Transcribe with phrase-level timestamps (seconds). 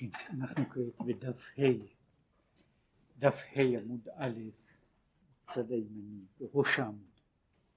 [0.00, 1.62] כן, אנחנו כעת בדף ה',
[3.18, 4.38] דף ה' עמוד א',
[5.46, 7.20] צד הימני, בראש העמוד.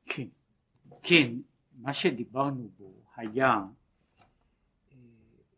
[0.05, 0.27] כן,
[1.01, 1.33] כן,
[1.75, 4.97] מה שדיברנו בו היה, אה,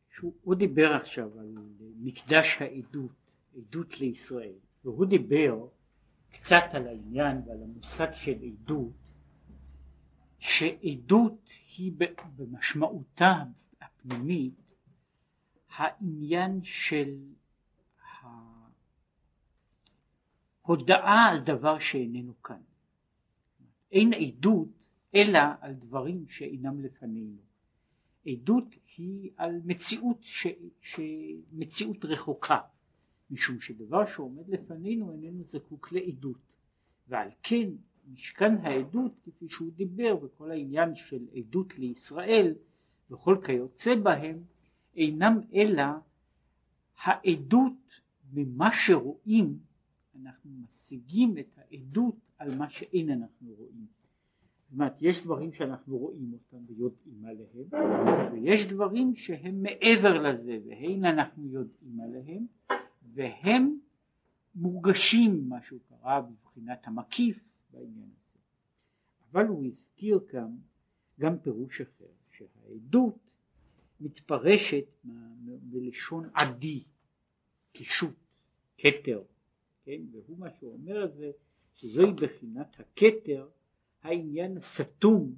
[0.09, 5.67] שהוא, הוא דיבר עכשיו על מקדש העדות, עדות לישראל, והוא דיבר
[6.31, 8.93] קצת על העניין ועל המושג של עדות,
[10.39, 11.91] שעדות היא
[12.35, 13.43] במשמעותה
[13.81, 14.64] הפנימית
[15.75, 17.17] העניין של
[20.63, 22.61] ההודעה על דבר שאיננו כאן.
[23.91, 24.67] אין עדות
[25.15, 27.37] אלא על דברים שאינם לפנינו.
[28.27, 30.47] עדות היא על מציאות, ש,
[30.81, 30.99] ש,
[31.51, 32.59] מציאות רחוקה,
[33.31, 36.37] משום שדבר שעומד לפנינו איננו זקוק לעדות,
[37.07, 37.69] ועל כן
[38.13, 42.53] משכן העדות כפי שהוא דיבר וכל העניין של עדות לישראל
[43.11, 44.43] וכל כיוצא בהם
[44.95, 45.83] אינם אלא
[47.03, 48.01] העדות
[48.33, 49.57] ממה שרואים
[50.21, 53.85] אנחנו משיגים את העדות על מה שאין אנחנו רואים.
[54.65, 61.05] זאת אומרת יש דברים שאנחנו רואים אותם ויודעים עליהם ויש דברים שהם מעבר לזה ואין
[61.05, 62.45] אנחנו יודעים עליהם
[63.13, 63.77] והם
[64.55, 67.39] מורגשים מה שהוא קרא בבחינת המקיף
[67.73, 68.39] בעניין הזה.
[69.31, 70.55] אבל הוא הזכיר כאן
[71.19, 73.24] גם פירוש אחר שהעדות
[73.99, 74.85] מתפרשת
[75.63, 76.83] מלשון עדי,
[77.71, 78.15] קישוט,
[78.77, 79.23] כתר,
[79.83, 81.31] כן, והוא מה שהוא אומר זה
[81.73, 83.49] שזוהי בחינת הכתר
[84.03, 85.35] העניין הסתום,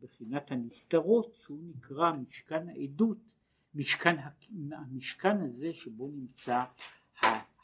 [0.00, 3.18] בחינת הנסתרות שהוא נקרא משכן העדות,
[3.74, 4.16] משכן,
[4.72, 6.64] המשכן הזה שבו נמצא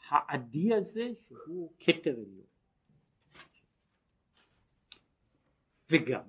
[0.09, 2.45] העדי הזה שהוא כתר עליון.
[5.89, 6.23] וגם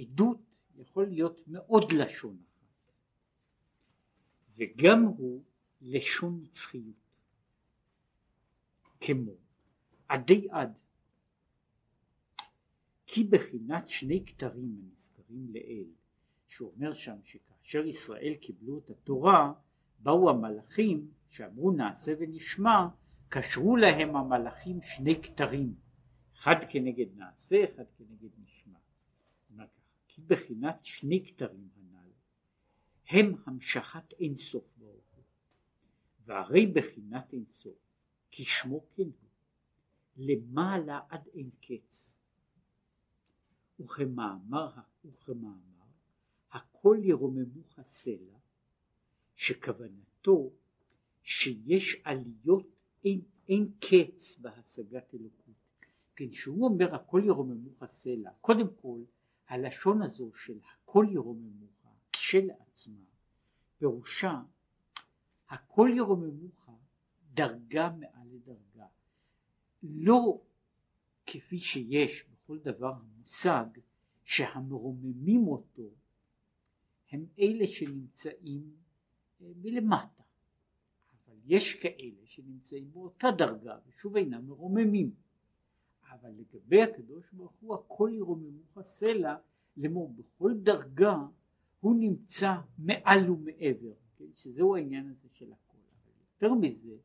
[0.00, 0.38] עדות
[0.76, 2.92] יכול להיות מאוד לשון אחת
[4.56, 5.42] וגם הוא
[5.80, 6.96] לשון נצחיות
[9.00, 9.32] כמו
[10.08, 10.78] עדי עד
[13.06, 15.88] כי בחינת שני כתרים הנזכרים לעיל
[16.48, 19.52] שאומר שם שכאשר ישראל קיבלו את התורה
[19.98, 22.88] באו המלאכים שאמרו נעשה ונשמע
[23.28, 25.74] קשרו להם המלאכים שני כתרים
[26.36, 28.78] אחד כנגד נעשה אחד כנגד נשמע
[30.14, 32.10] כי בחינת שני כתרים הנ"ל
[33.08, 35.24] הם המשכת אין סוף ברוך הוא.
[36.24, 37.78] והרי בחינת אין סוף
[38.30, 39.30] כשמו כן הוא
[40.16, 42.14] למעלה עד אין קץ.
[43.80, 44.70] וכמאמר,
[45.04, 45.86] וכמאמר
[46.52, 48.38] הכל ירוממוך סלע
[49.36, 50.52] שכוונתו
[51.22, 52.66] שיש עליות
[53.04, 55.54] אין, אין קץ בהשגת אלוקות.
[56.16, 59.00] כן שהוא אומר הכל ירוממוך סלע קודם כל
[59.50, 63.04] הלשון הזו של הכל ירוממוך כשלעצמה
[63.78, 64.42] פירושה
[65.48, 66.70] הכל ירוממוך
[67.34, 68.86] דרגה מעל לדרגה.
[69.82, 70.40] לא
[71.26, 73.66] כפי שיש בכל דבר המושג
[74.24, 75.90] שהמרוממים אותו
[77.10, 78.76] הם אלה שנמצאים
[79.40, 80.22] אה, מלמטה.
[81.12, 85.14] אבל יש כאלה שנמצאים באותה דרגה ושוב אינם מרוממים
[86.10, 89.36] אבל לגבי הקדוש ברוך הוא הכל ירוממוך סלע
[89.76, 91.16] לאמור בכל דרגה
[91.80, 94.24] הוא נמצא מעל ומעבר כן?
[94.34, 95.78] שזהו העניין הזה של הכל.
[96.04, 96.96] אבל יותר מזה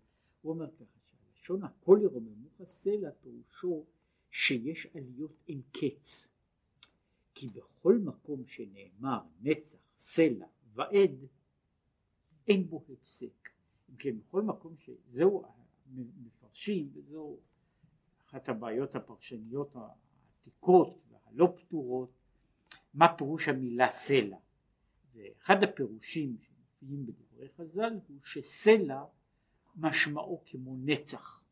[0.42, 3.86] הוא אומר ככה שהלשון הכל ירוממוך סלע פירושו
[4.32, 6.28] שיש עליות אין קץ.
[7.34, 11.26] כי בכל מקום שנאמר נצח סלע ועד
[12.48, 13.50] אין בו הפסק.
[14.00, 15.44] כן בכל מקום שזהו
[15.96, 17.40] מפרשים וזהו
[18.36, 22.10] אחת הבעיות הפרשניות העתיקות והלא פתורות
[22.94, 24.38] מה פירוש המילה סלע?
[25.14, 29.04] ואחד הפירושים שמופיעים בדברי חז"ל הוא שסלע
[29.76, 31.44] משמעו כמו נצח.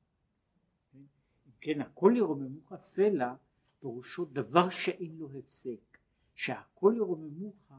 [0.95, 3.33] אם כן הכל ירוממוך סלע
[3.79, 5.97] פירושו דבר שאין לו הפסק
[6.35, 7.71] שהכל ירוממוך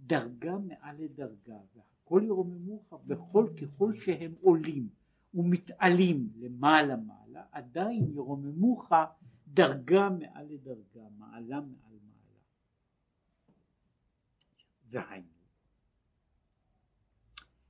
[0.00, 4.88] דרגה מעל לדרגה והכל ירוממוך בכל ככל שהם עולים
[5.34, 8.92] ומתעלים למעלה מעלה עדיין ירוממוך
[9.48, 12.38] דרגה מעל לדרגה מעלה מעל מעלה.
[14.90, 15.26] והיינו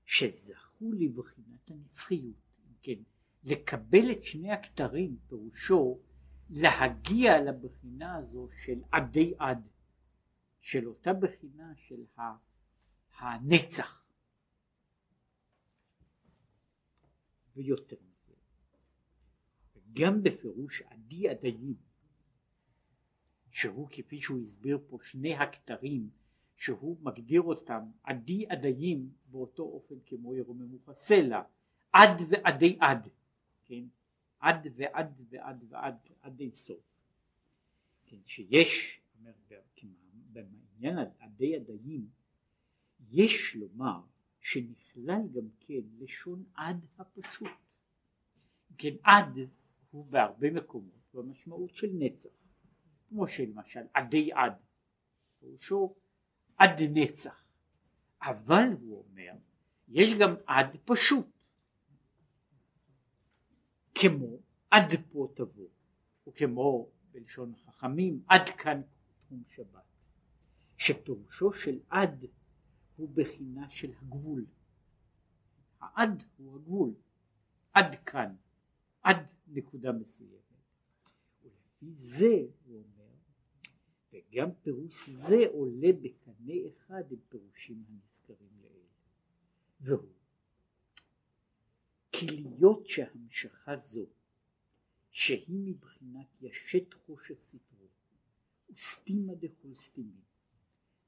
[0.04, 2.36] שזכו לבחינת הנצחיות
[2.82, 3.02] כן
[3.44, 5.98] לקבל את שני הכתרים פירושו
[6.50, 9.68] להגיע לבחינה הזו של עדי עד
[10.60, 12.04] של אותה בחינה של
[13.18, 14.01] הנצח
[17.56, 18.34] ויותר מזה.
[19.92, 21.76] גם בפירוש עדי עדיים,
[23.50, 26.10] שהוא כפי שהוא הסביר פה שני הכתרים
[26.56, 31.42] שהוא מגדיר אותם עדי עדיים באותו אופן כמו ירוממוך הסלע
[31.92, 33.08] עד ועדי עד
[33.64, 33.84] כן
[34.38, 36.80] עד ועד ועד ועד עד אין סוף
[38.06, 39.00] כן שיש
[40.32, 42.08] בעניין עדי עדיים
[43.10, 44.00] יש לומר
[44.42, 47.48] שנכלל גם כן לשון עד הפשוט.
[48.78, 49.38] כן עד
[49.90, 52.28] הוא בהרבה מקומות במשמעות של נצח.
[53.08, 54.52] כמו שלמשל עדי עד
[55.40, 55.94] פירושו
[56.56, 57.44] עד נצח.
[58.22, 59.32] אבל הוא אומר
[59.88, 61.26] יש גם עד פשוט.
[63.94, 64.38] כמו
[64.70, 65.68] עד פה תבוא
[66.26, 68.82] וכמו בלשון החכמים עד כאן
[69.24, 69.82] תחום שבת
[70.78, 72.26] שפירושו של עד
[73.02, 74.46] הוא בחינה של הגבול.
[75.80, 76.94] העד הוא הגבול.
[77.72, 78.34] עד כאן.
[79.02, 79.16] עד
[79.46, 80.42] נקודה מסוימת.
[81.42, 83.14] ולפי זה הוא אומר
[84.12, 88.86] וגם פירוש זה עולה בקנה אחד עם פירושים הנזכרים לעיל.
[89.80, 90.08] והוא
[92.12, 94.06] כי להיות שהמשכה זו
[95.10, 97.88] שהיא מבחינת ישת חושר סתרו
[98.70, 100.22] וסתימה דכל סתימים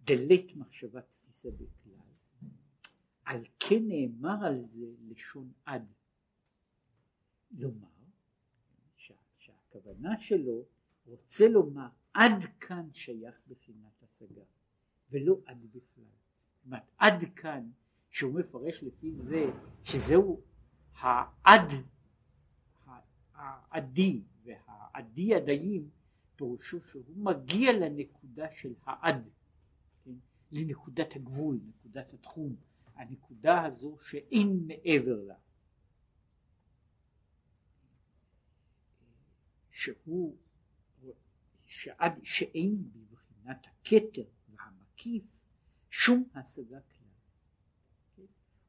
[0.04, 1.02] דלת מחשבה
[1.34, 1.92] תפיסה בכלל
[3.24, 5.92] על כן נאמר על זה לשון עד
[7.50, 7.88] לומר
[8.96, 10.64] שה, שהכוונה שלו
[11.06, 14.42] רוצה לומר עד כאן שייך בחינת השגה
[15.10, 16.04] ולא עד בכלל.
[16.04, 17.70] זאת אומרת עד כאן
[18.10, 19.44] שהוא מפרש לפי זה
[19.84, 20.40] שזהו
[20.94, 21.72] העד
[23.34, 25.90] העדי והעדי עדיים
[26.36, 29.28] פירושו שהוא מגיע לנקודה של העד?
[30.52, 32.56] לנקודת הגבול, נקודת התחום,
[32.94, 35.34] הנקודה הזו שאין מעבר לה.
[39.70, 40.36] שהוא
[41.66, 45.22] שעד שאין בבחינת הכתר והמקיף
[45.90, 47.08] שום השגה כלל.
[48.16, 48.22] כן?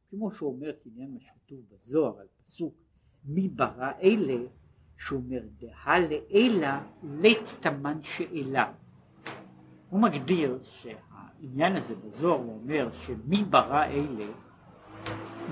[0.10, 2.76] כמו שאומר כעניין מה שכתוב בזוהר על פסוק
[3.24, 4.48] מי ברא אלה
[4.98, 8.74] שאומר דהה לאלה לית תמן שאלה.
[9.90, 14.34] הוא מגדיר שהעניין הזה בזוהר הוא אומר שמי ברא אלה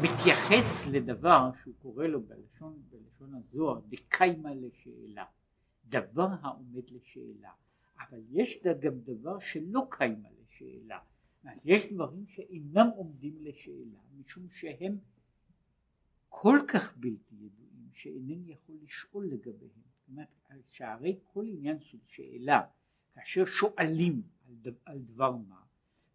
[0.01, 5.25] מתייחס לדבר שהוא קורא לו בלשון, בלשון הזוהר דקיימה לשאלה.
[5.93, 7.51] דבר העומד לשאלה,
[7.99, 10.99] אבל יש גם דבר שלא קיימה לשאלה,
[11.65, 14.97] יש דברים שאינם עומדים לשאלה, משום שהם
[16.29, 20.27] כל כך בלתי ידועים שאינני יכול לשאול לגביהם, זאת אומרת
[20.67, 22.61] שהרי כל עניין של שאלה,
[23.15, 25.61] כאשר שואלים על, דבר, על דבר מה,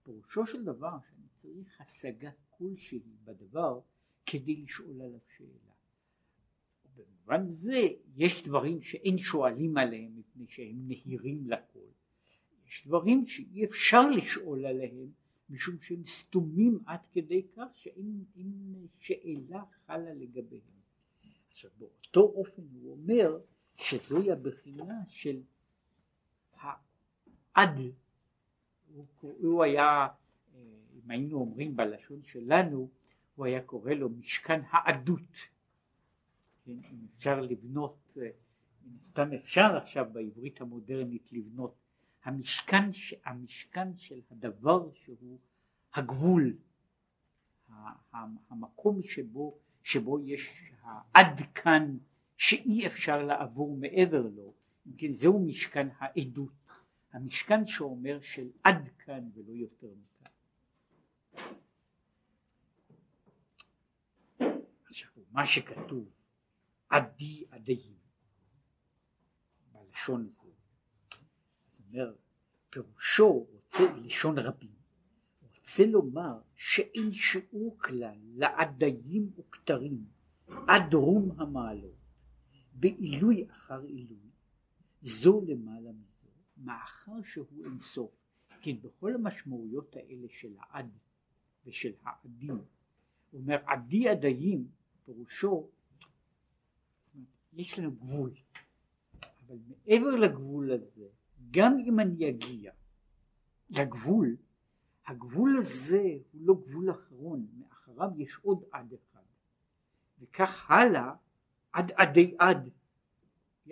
[0.02, 3.80] פירושו של דבר שאני צריך השגה כלשהי בדבר
[4.26, 5.72] כדי לשאול עליו שאלה.
[6.96, 11.88] במובן זה יש דברים שאין שואלים עליהם מפני שהם נהירים לכל.
[12.66, 15.12] יש דברים שאי אפשר לשאול עליהם
[15.50, 18.24] משום שהם סתומים עד כדי כך שאין
[18.98, 20.78] שאלה חלה לגביהם.
[21.50, 23.40] עכשיו באותו אופן הוא אומר
[23.76, 25.40] שזוהי הבחינה של
[27.58, 27.78] העד,
[28.94, 30.08] הוא, הוא היה,
[30.94, 32.88] אם היינו אומרים בלשון שלנו,
[33.34, 35.48] הוא היה קורא לו משכן העדות.
[36.64, 38.28] כן, אם אפשר לבנות, אה,
[38.86, 41.74] מן הסתם אפשר עכשיו בעברית המודרנית לבנות
[42.24, 42.90] המשכן,
[43.24, 45.38] המשכן של הדבר שהוא
[45.94, 46.56] הגבול,
[48.50, 50.72] המקום שבו, שבו יש
[51.14, 51.96] עד כאן
[52.36, 54.52] שאי אפשר לעבור מעבר לו,
[54.86, 56.67] אם כן זהו משכן העדות,
[57.12, 60.32] המשכן שאומר של עד כאן ולא יותר מכאן.
[64.84, 66.08] עכשיו מה שכתוב
[66.88, 67.98] עדי עדיים
[69.72, 70.48] בלשון הזה.
[71.68, 72.14] אז אומר
[72.70, 74.78] פירושו רוצה לשון רבים
[75.42, 80.04] רוצה לומר שאין שיעור כלל לעדיים וכתרים
[80.46, 81.98] עד רום המעלות
[82.72, 84.30] בעילוי אחר עילוי
[85.02, 86.17] זו למעלה מזו
[86.58, 88.10] מאחר שהוא אינסוף
[88.60, 90.90] כן בכל המשמעויות האלה של העד
[91.64, 92.58] ושל העדים
[93.30, 94.68] הוא אומר עדי עדיים
[95.04, 95.68] פירושו
[97.52, 98.30] יש לנו גבול.
[99.46, 101.08] אבל מעבר לגבול הזה,
[101.50, 102.72] גם אם אני אגיע
[103.70, 104.36] לגבול,
[105.06, 109.22] הגבול הזה הוא לא גבול אחרון, מאחריו יש עוד עד אחד.
[110.20, 111.12] וכך הלאה
[111.72, 112.70] עד עדי עד.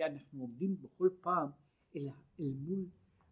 [0.01, 1.49] אנחנו עומדים בכל פעם
[1.97, 2.85] אלא אל מול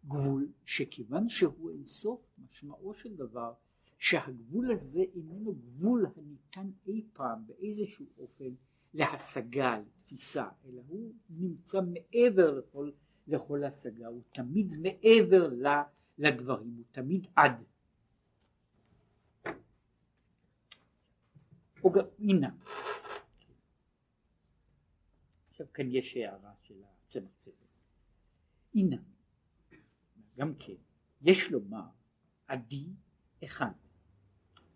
[0.06, 3.52] גבול שכיוון שהוא אינסוף משמעו של דבר
[3.98, 8.54] שהגבול הזה איננו גבול הניתן אי פעם באיזשהו אופן
[8.94, 12.90] להשגה, לתפיסה, אלא הוא נמצא מעבר לכל,
[13.26, 15.48] לכל השגה, הוא תמיד מעבר
[16.18, 17.62] לדברים, הוא תמיד עד.
[22.18, 22.50] הנה.
[25.50, 27.65] עכשיו כאן יש הערה של הצמח צמח.
[28.76, 28.96] הנה,
[30.36, 30.74] גם כן,
[31.22, 31.88] יש לומר
[32.46, 32.86] עדי
[33.44, 33.72] אחד,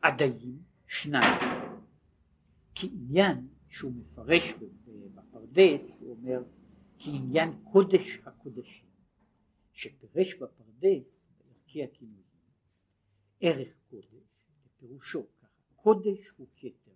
[0.02, 1.40] עדיים שניים.
[2.74, 4.42] כעניין שהוא מפרש
[5.14, 6.42] בפרדס, הוא אומר
[6.98, 8.90] כעניין קודש הקודשים,
[9.72, 12.22] שפירש בפרדס, בערכי הכינויים,
[13.40, 14.06] ערך קודש,
[14.64, 16.92] בפירושו ככה, קודש הוא כתר,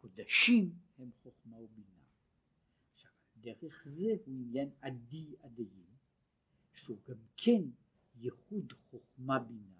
[0.00, 1.96] קודשים הם חוכמה ובינה.
[3.40, 5.85] דרך זה הוא עניין עדי עדיים,
[6.86, 7.62] שהוא גם כן
[8.16, 9.76] ייחוד חוכמה בינה.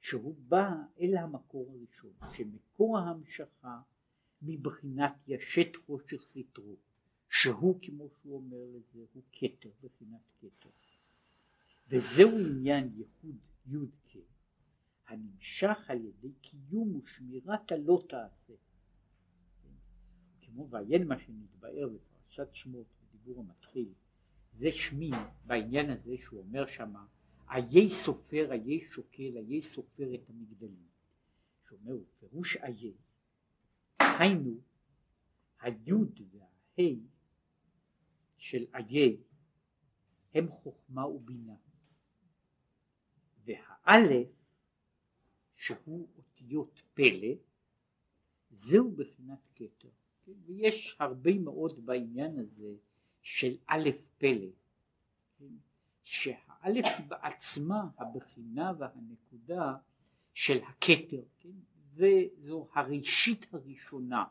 [0.00, 0.70] שהוא בא
[1.00, 3.80] אל המקור הראשון, שמקור ההמשכה
[4.42, 6.76] מבחינת ישת חושך סתרו,
[7.30, 10.70] שהוא כמו שהוא אומר לזה, הוא כתר, בחינת כתר.
[11.88, 14.16] וזהו עניין ייחוד י"ק,
[15.06, 18.54] הנמשך על ידי קיום ושמירת הלא תעשה.
[20.40, 23.92] כמו ועיין מה שנתבאר בפרשת שמות, בדיבור המתחיל,
[24.58, 25.10] זה שמי
[25.46, 27.06] בעניין הזה שהוא אומר שמה
[27.50, 30.88] איי סופר, איי שוקל, איי סופר את המגדלים.
[31.68, 32.92] שאומר, פירוש איי,
[33.98, 34.60] היינו,
[35.60, 37.00] היוד וההי
[38.36, 39.16] של איי
[40.34, 41.56] הם חוכמה ובינה.
[43.44, 44.28] והאלף,
[45.56, 47.34] שהוא אותיות פלא,
[48.50, 49.88] זהו בחינת כתר.
[50.46, 52.74] ויש הרבה מאוד בעניין הזה
[53.30, 54.48] של א' פלא.
[56.02, 59.76] שהאלף היא בעצמה הבחינה והנקודה
[60.34, 61.48] של הכתר, כן?
[61.94, 64.24] זה, זו הראשית הראשונה,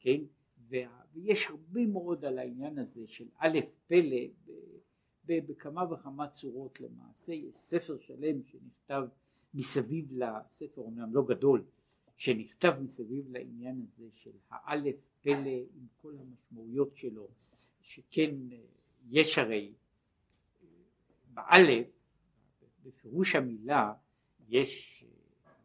[0.00, 0.20] כן?
[0.68, 4.26] ויש הרבה מאוד על העניין הזה של א' פלא
[5.24, 9.02] בכמה וכמה צורות למעשה, יש ספר שלם שנכתב
[9.54, 11.64] מסביב לספר, אומנם לא גדול,
[12.16, 17.28] שנכתב מסביב לעניין הזה של האלף פלא עם כל המשמעויות שלו,
[17.88, 18.34] שכן
[19.10, 19.72] יש הרי
[21.34, 21.86] באלף,
[22.82, 23.94] בפירוש המילה,
[24.48, 25.04] יש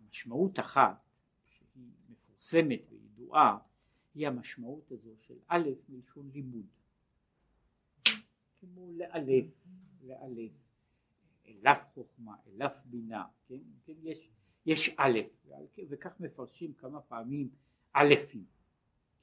[0.09, 1.01] משמעות אחת
[1.49, 3.57] שהיא מפורסמת וידועה,
[4.15, 6.65] היא המשמעות הזו של א' מלשון לימוד.
[8.59, 9.45] כמו לאלף,
[10.03, 10.51] לאלף,
[11.47, 13.59] אלף חוכמה, אלף בינה, כן?
[13.85, 14.29] כן יש,
[14.65, 15.19] יש א',
[15.89, 17.49] וכך מפרשים כמה פעמים
[17.95, 18.45] אלפים,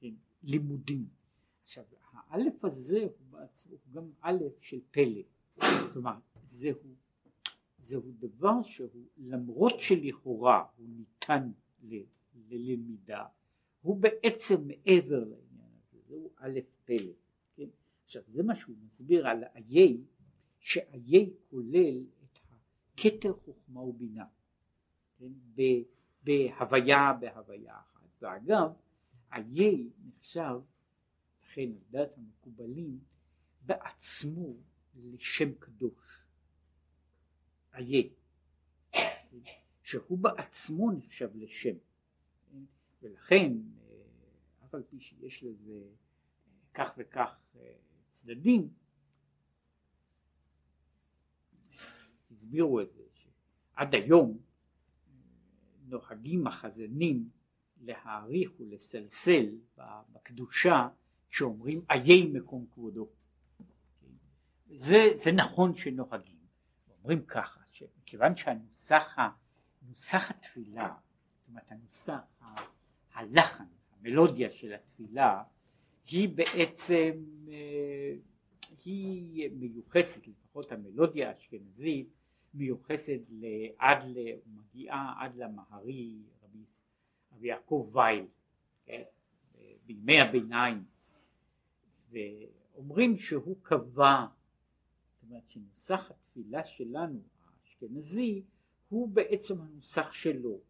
[0.00, 0.14] כן?
[0.42, 1.19] לימודים.
[1.70, 5.22] עכשיו, האלף הזה הוא, בעצמו, גם א' של פלא,
[5.92, 6.14] כלומר
[6.46, 6.78] זהו,
[7.78, 11.50] זהו דבר שהוא למרות שלכאורה הוא ניתן
[11.82, 12.02] ל,
[12.48, 13.24] ללמידה
[13.82, 17.12] הוא בעצם מעבר לעניין הזה זהו א' פלא
[17.56, 17.68] כן?
[18.04, 20.00] עכשיו זה מה שהוא מסביר על איי
[20.58, 22.38] שאיי כולל את
[22.94, 24.26] הכתר חוכמה ובינה
[25.18, 25.32] כן?
[26.24, 28.72] בהוויה בהוויה אחת ואגב
[29.32, 30.60] איי נחשב
[31.50, 32.98] לכן על דעת המקובלים
[33.60, 34.56] בעצמו
[34.94, 36.24] לשם קדוש.
[37.74, 38.02] איה,
[39.82, 41.74] שהוא בעצמו נחשב לשם,
[43.02, 43.52] ולכן
[44.64, 45.82] אף על פי שיש לזה
[46.74, 47.40] כך וכך
[48.08, 48.68] צדדים,
[52.30, 54.38] הסבירו את זה, שעד היום
[55.84, 57.30] נוהגים החזנים
[57.80, 59.58] להעריך ולסלסל
[60.12, 60.88] בקדושה
[61.30, 63.08] שאומרים איי מקום כבודו.
[64.66, 66.38] זה, זה נכון שנוהגים,
[66.98, 67.60] אומרים ככה
[68.10, 69.16] כיוון שהנוסח,
[69.88, 70.94] נוסח התפילה,
[71.38, 72.18] זאת אומרת הנוסח,
[73.12, 75.42] הלחן, המלודיה של התפילה,
[76.06, 78.14] היא בעצם, אה,
[78.84, 82.08] היא מיוחסת, לפחות המלודיה האשכנזית,
[82.54, 83.20] מיוחסת
[83.78, 84.04] עד,
[84.46, 86.64] מגיעה עד למהרי רבי,
[87.32, 88.26] רבי יעקב וייל,
[88.84, 89.02] כן?
[89.86, 90.84] בימי הביניים,
[92.10, 98.42] ואומרים שהוא קבע, זאת אומרת שנוסח התפילה שלנו, האשכנזי
[98.88, 100.60] הוא בעצם הנוסח שלו,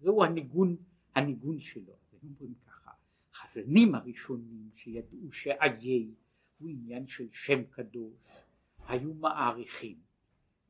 [0.00, 0.76] זהו הניגון,
[1.14, 1.92] הניגון שלו.
[1.92, 2.90] אז הם אומרים ככה,
[3.32, 6.08] החזנים הראשונים שידעו שאיי
[6.58, 8.12] הוא עניין של שם קדוש,
[8.86, 9.96] היו מעריכים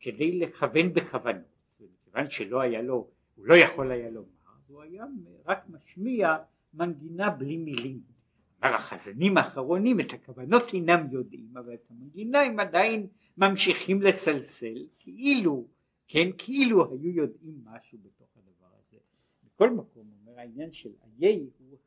[0.01, 1.45] כדי לכוון בכוונות,
[1.81, 4.29] ומכיוון שלא היה לו, הוא לא יכול היה לומר,
[4.67, 5.05] הוא היה
[5.47, 6.37] רק משמיע
[6.75, 8.14] מנגינה בלי מילים.
[8.69, 13.07] החזנים האחרונים את הכוונות אינם יודעים, אבל את המנגינה הם עדיין
[13.37, 15.67] ממשיכים לסלסל, כאילו
[16.09, 18.99] כן, כאילו היו יודעים משהו בתוך הדבר הזה.
[19.45, 21.79] בכל מקום, אומר העניין של איי הוא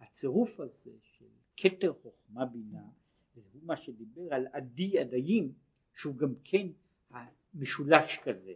[0.00, 1.24] הצירוף הזה של
[1.56, 2.82] כתר חוכמה בינה,
[3.34, 5.52] והוא מה שדיבר על עדי עדיים,
[5.94, 6.66] שהוא גם כן
[7.10, 8.52] המשולש כזה.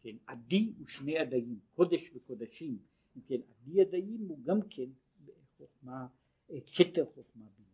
[0.00, 2.78] כן, עדי ושני עדיים, קודש וקודשים,
[3.26, 4.88] כן עדי ידיים הוא גם כן
[5.58, 6.06] חוכמה,
[6.48, 7.72] כתר חוכמה בינה.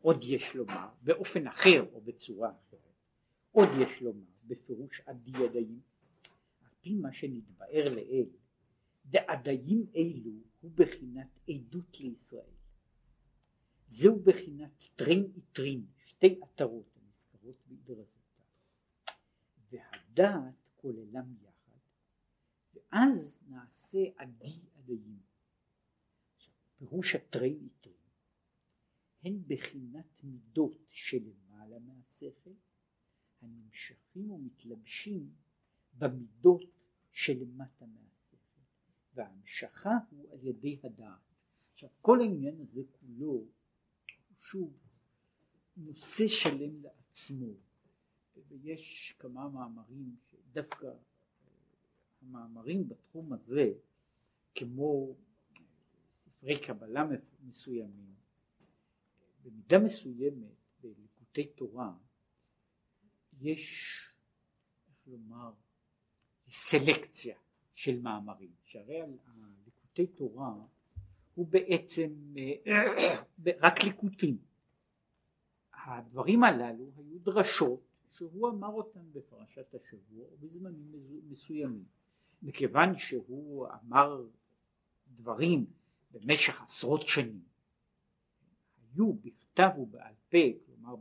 [0.00, 2.80] עוד יש לומר באופן אחר או בצורה אחרת,
[3.52, 5.80] עוד יש לומר בפירוש עדי ידיים,
[6.62, 8.28] על פי מה שנתבאר לעיל,
[9.06, 12.54] דעדיים אלו הוא בחינת עדות לישראל.
[13.86, 18.42] זהו בחינת תרין עיטרין, שתי עטרות הנזכרות באידרא זוטא.
[19.70, 21.78] והדעת כוללם יחד,
[22.74, 24.60] ואז נעשה עדי
[24.92, 25.22] עדיים.
[26.78, 27.94] פירוש התרין עיטרין
[29.24, 32.50] הן בחינת מידות שלמעלה מהשכל,
[33.40, 35.30] הנמשכים ומתלבשים
[35.98, 36.64] במידות
[37.10, 38.36] שלמטה מהשכל,
[39.14, 41.20] וההמשכה הוא על ידי הדעת.
[41.72, 43.48] עכשיו כל העניין הזה כולו הוא
[44.40, 44.76] שוב
[45.76, 47.54] נושא שלם לעצמו,
[48.48, 50.86] ויש כמה מאמרים שדווקא
[52.22, 53.72] המאמרים בתחום הזה,
[54.54, 55.14] כמו
[56.44, 57.04] ספרי קבלה
[57.40, 58.14] מסוימים,
[59.42, 61.92] במידה מסוימת בליקוטי תורה
[63.40, 63.96] יש,
[64.88, 65.52] איך לומר,
[66.48, 67.36] סלקציה
[67.74, 70.54] של מאמרים, שהרי הליקוטי תורה
[71.34, 72.34] הוא בעצם
[73.64, 74.38] רק ליקוטים.
[75.72, 77.80] הדברים הללו היו דרשות
[78.12, 80.92] שהוא אמר אותן בפרשת השבוע בזמנים
[81.30, 81.84] מסוימים.
[82.42, 84.26] מכיוון שהוא אמר
[85.16, 85.66] דברים
[86.10, 87.42] במשך עשרות שנים
[88.94, 90.94] היו בכתב ובעל פה, כלומר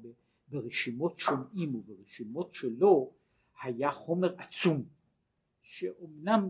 [0.48, 3.13] ברשימות שומעים וברשימות שלו,
[3.62, 4.84] היה חומר עצום,
[5.62, 6.50] שאומנם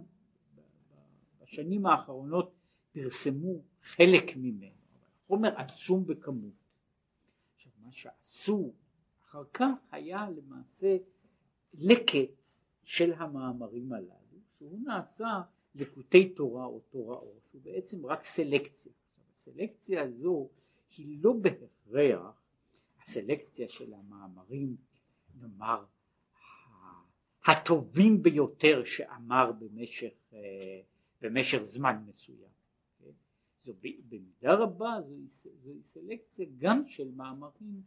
[1.42, 2.54] בשנים האחרונות
[2.92, 6.54] פרסמו חלק ממנו, אבל חומר עצום בכמות.
[7.56, 8.74] עכשיו מה שעשו
[9.24, 10.98] אחר כך היה למעשה
[11.74, 12.30] לקט
[12.84, 15.42] של המאמרים הללו, שהוא נעשה
[15.76, 18.92] לקוטי תורה או תורה אור, שהוא בעצם רק סלקציה.
[19.34, 20.50] הסלקציה הזו
[20.98, 22.44] היא לא בהכרח
[23.02, 24.76] הסלקציה של המאמרים,
[25.42, 25.84] נאמר,
[27.46, 30.82] הטובים ביותר שאמר במשך, אה,
[31.22, 32.54] במשך זמן מסוים.
[33.66, 33.74] זו
[34.10, 37.82] במידה רבה זוהי זו סלקציה גם של מאמרים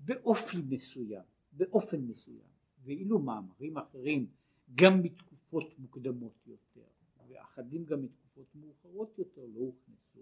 [0.00, 2.52] באופי מסוים, באופן מסוים,
[2.84, 4.26] ואילו מאמרים אחרים
[4.74, 6.88] גם בתקופות מוקדמות יותר,
[7.32, 10.20] ואחדים גם בתקופות מאוחרות יותר לא הוכנסו,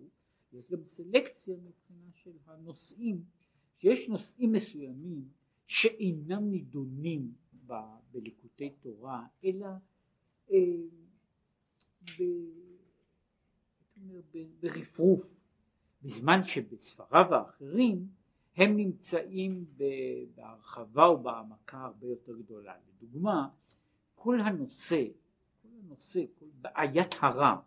[0.52, 3.24] יש גם סלקציה מבחינה של הנושאים,
[3.78, 5.28] שיש נושאים מסוימים
[5.66, 7.32] שאינם נידונים
[7.66, 7.72] ב,
[8.12, 9.66] בליקוטי תורה, אלא
[10.50, 10.56] אה,
[12.18, 12.22] ב,
[14.32, 15.26] ב, ברפרוף,
[16.02, 18.08] בזמן שבספריו האחרים
[18.56, 19.64] הם נמצאים
[20.34, 22.74] בהרחבה ובהעמקה הרבה יותר גדולה.
[22.88, 23.48] לדוגמה,
[24.14, 25.04] כל הנושא,
[25.90, 27.60] כל הנושא, כל בעיית הרע,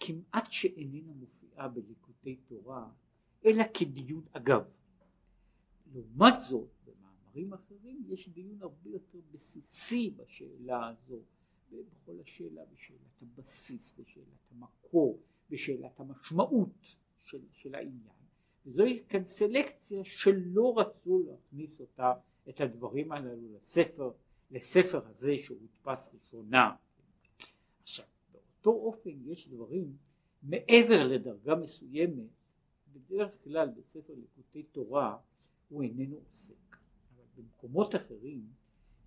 [0.00, 2.88] כמעט שאיננה מופיעה בליקוטי תורה,
[3.44, 4.64] אלא כדיון אגב.
[5.94, 11.20] לעומת זאת, במאמרים אחרים יש דיון הרבה יותר בסיסי בשאלה הזו,
[11.70, 15.18] בכל השאלה בשאלת הבסיס, בשאלת המקור,
[15.50, 18.22] בשאלת המשמעות של, של העניין.
[18.66, 22.12] וזוהי כאן סלקציה שלא רצו להכניס אותה,
[22.48, 24.10] את הדברים הללו לספר,
[24.52, 26.74] לספר הזה שהודפס ראשונה.
[27.82, 29.96] עכשיו, באותו אופן יש דברים
[30.42, 32.28] מעבר לדרגה מסוימת,
[32.92, 35.18] בדרך כלל בספר ליקוטי תורה
[35.68, 36.76] הוא איננו עוסק,
[37.16, 38.46] אבל במקומות אחרים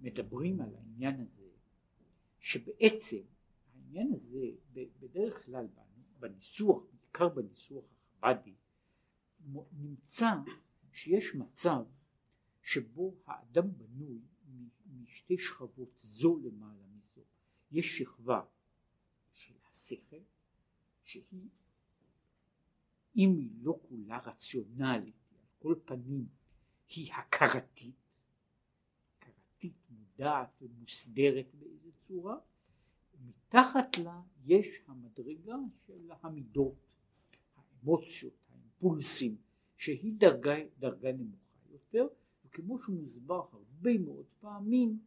[0.02, 1.50] מדברים על העניין הזה,
[2.40, 3.22] שבעצם
[3.76, 4.46] העניין הזה
[5.00, 5.68] בדרך כלל
[6.20, 7.84] בניסוח, בעיקר בניסוח
[8.24, 8.54] החב"די,
[9.72, 10.30] נמצא
[10.92, 11.84] שיש מצב
[12.62, 14.20] שבו האדם בנוי
[15.06, 17.22] משתי שכבות זו למעלה מזו.
[17.72, 18.42] יש שכבה
[19.34, 20.22] של השכל
[21.04, 21.50] שהיא
[23.16, 26.28] אם היא לא כולה רציונלית, על כל פנים
[26.90, 27.96] היא הכרתית,
[29.18, 32.38] הכרתית מודעת ומוסדרת באיזה צורה,
[33.20, 35.56] מתחת לה יש המדרגה
[35.88, 36.88] של המידות,
[37.56, 39.38] האמוציות, האימפולסים,
[39.78, 42.08] שהיא דרגה, דרגה נמוכה יותר,
[42.46, 45.00] וכמו שמוסבר הרבה מאוד פעמים,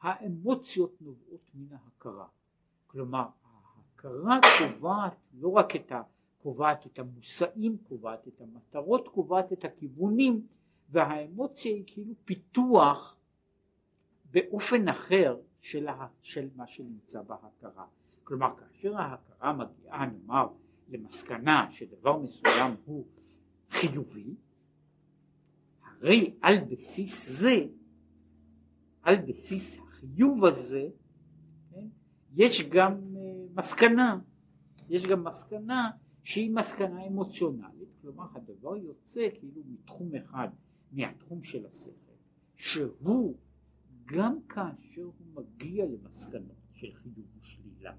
[0.00, 2.26] האמוציות נובעות מן ההכרה.
[2.86, 6.02] כלומר, ההכרה קובעת לא רק את ה...
[6.42, 10.46] קובעת את המושאים, קובעת את המטרות, קובעת את הכיוונים,
[10.90, 13.16] והאמוציה היא כאילו פיתוח
[14.30, 17.86] באופן אחר של, ה, של מה שנמצא בהכרה.
[18.24, 20.48] כלומר, כאשר ההכרה מגיעה, נאמר,
[20.88, 23.06] למסקנה שדבר מסוים הוא
[23.70, 24.34] חיובי,
[26.00, 27.66] הרי על בסיס זה,
[29.02, 30.88] על בסיס החיוב הזה,
[32.36, 34.18] יש גם אה, מסקנה,
[34.88, 35.90] יש גם מסקנה
[36.24, 40.48] שהיא מסקנה אמוציונלית, כלומר הדבר יוצא כאילו מתחום אחד,
[40.92, 42.12] מהתחום של השכל,
[42.56, 43.36] שהוא
[44.06, 47.92] גם כאשר הוא מגיע למסקנות של חיוב ושלילה,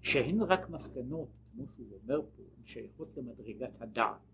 [0.00, 4.33] שהן רק מסקנות, כמו שהוא אומר פה, שייכות למדרגת הדעת.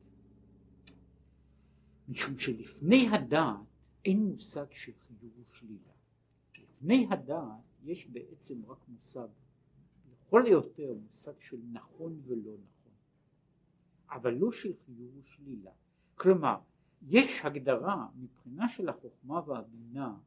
[2.11, 3.57] משום שלפני הדעת
[4.05, 5.92] אין מושג של חיוב ושלילה.
[6.59, 9.29] לפני הדעת יש בעצם רק מושג,
[10.12, 12.92] לכל היותר מושג של נכון ולא נכון,
[14.11, 15.70] אבל לא של חיוב ושלילה.
[16.14, 16.59] כלומר,
[17.03, 20.18] יש הגדרה מבחינה של החוכמה והבינה,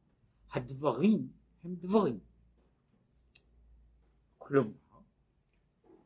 [0.52, 1.28] הדברים
[1.64, 2.18] הם דברים.
[4.38, 4.72] כלומר,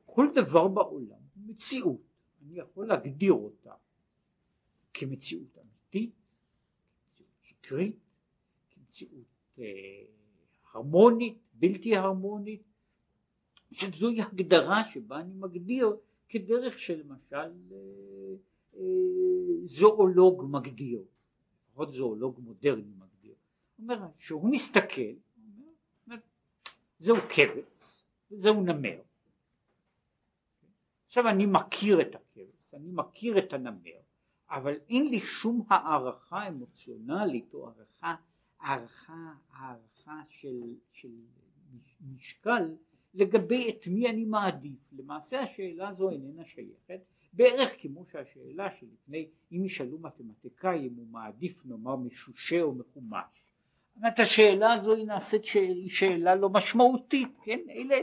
[0.06, 2.00] כל דבר בעולם הוא מציאות,
[2.42, 3.74] אני יכול להגדיר אותה
[4.98, 6.14] כמציאות אמיתית,
[7.16, 7.96] כמציאות שקרית,
[8.70, 9.26] כמציאות
[9.58, 9.64] אה,
[10.72, 12.62] הרמונית, בלתי הרמונית,
[13.72, 15.96] שזוהי הגדרה שבה אני מגדיר
[16.28, 17.76] כדרך שלמשל אה,
[18.76, 18.82] אה,
[19.64, 21.02] זואולוג מגדיר,
[21.68, 23.34] לפחות זואולוג מודרני מגדיר,
[23.76, 25.12] הוא אומר שהוא מסתכל,
[26.98, 29.00] זהו כבש וזהו נמר.
[31.06, 34.00] עכשיו אני מכיר את הכבש, אני מכיר את הנמר,
[34.50, 38.14] אבל אין לי שום הערכה אמוציונלית או הערכה,
[38.60, 41.08] הערכה, הערכה של, של
[42.14, 42.74] משקל
[43.14, 44.92] לגבי את מי אני מעדיף.
[44.92, 47.00] למעשה השאלה הזו איננה שייכת,
[47.32, 53.44] בערך כמו שהשאלה שלפני, אם ישאלו מתמטיקאי אם הוא מעדיף נאמר משושה או מחומש.
[53.96, 57.58] זאת השאלה הזו היא נעשית שאלה, שאלה לא משמעותית, כן?
[57.70, 57.96] אלה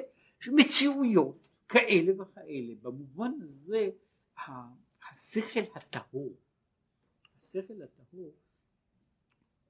[0.47, 2.73] מציאויות כאלה וכאלה.
[2.81, 3.89] במובן הזה
[5.15, 6.35] השכל הטהור,
[7.39, 8.31] השכל הטהור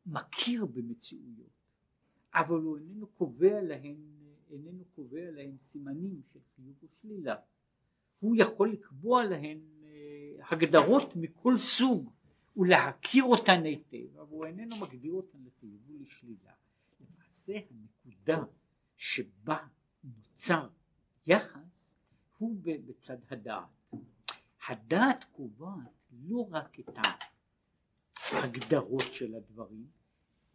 [0.06, 1.50] מכיר במציאויות,
[2.34, 3.96] אבל הוא איננו קובע להן,
[4.52, 7.36] איננו קובע להן סימנים של חיוב ושלילה.
[8.20, 12.12] הוא יכול לקבוע להן אה, הגדרות מכל סוג
[12.58, 16.54] ולהכיר אותן היטב, אבל הוא איננו מגדיר אותן לחיוב ולשלילה.
[17.00, 18.44] למעשה הנקודה
[18.96, 19.68] שבה
[20.04, 20.70] נוצר
[21.28, 21.94] יחס
[22.38, 23.75] הוא בצד הדעת.
[24.70, 27.00] הדעת קובעת לא רק את
[28.32, 29.88] ההגדרות של הדברים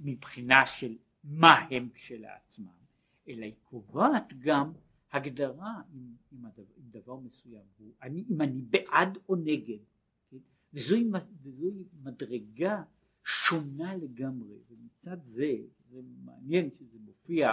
[0.00, 2.80] מבחינה של מה הם כשלעצמם,
[3.28, 4.72] אלא היא קובעת גם
[5.12, 9.78] הגדרה אם, אם, הדבר, אם דבר מסוים הוא, אני, אם אני בעד או נגד,
[10.30, 10.36] כן?
[10.74, 11.10] וזוהי,
[11.42, 12.82] וזוהי מדרגה
[13.24, 15.56] שונה לגמרי, ומצד זה,
[15.90, 17.52] זה מעניין שזה מופיע,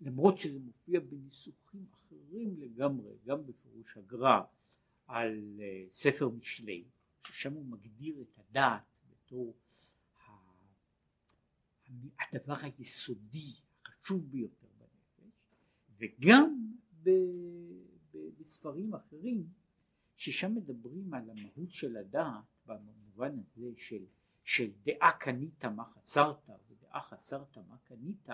[0.00, 4.40] למרות שזה מופיע בניסוחים אחרים לגמרי, גם בפירוש הגר"א
[5.06, 6.84] על uh, ספר משלי,
[7.26, 9.54] ששם הוא מגדיר את הדעת בתור
[12.20, 13.54] הדבר היסודי,
[13.86, 15.32] החשוב ביותר בנפש,
[15.98, 17.10] וגם ב,
[18.12, 19.46] ב, בספרים אחרים,
[20.16, 24.04] ששם מדברים על המהות של הדעת במובן הזה של,
[24.44, 28.28] של דעה קנית מה חסרת ודעה חסרת מה קנית,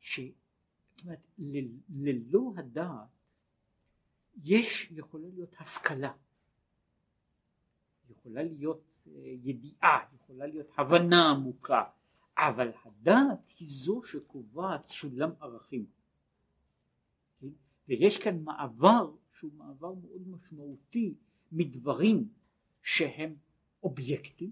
[0.00, 0.20] ש...
[0.90, 1.26] זאת אומרת,
[1.88, 3.17] ללא הדעת
[4.44, 6.12] יש, יכולה להיות השכלה,
[8.10, 11.84] יכולה להיות אה, ידיעה, יכולה להיות הבנה עמוקה,
[12.38, 15.86] אבל הדעת היא זו שקובעת סולם ערכים.
[17.40, 17.48] כן?
[17.88, 21.14] ויש כאן מעבר שהוא מעבר מאוד משמעותי
[21.52, 22.28] מדברים
[22.82, 23.34] שהם
[23.82, 24.50] אובייקטים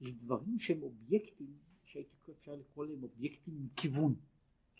[0.00, 4.14] לדברים שהם אובייקטים שהייתי אפשר לקרוא להם אובייקטים עם כיוון.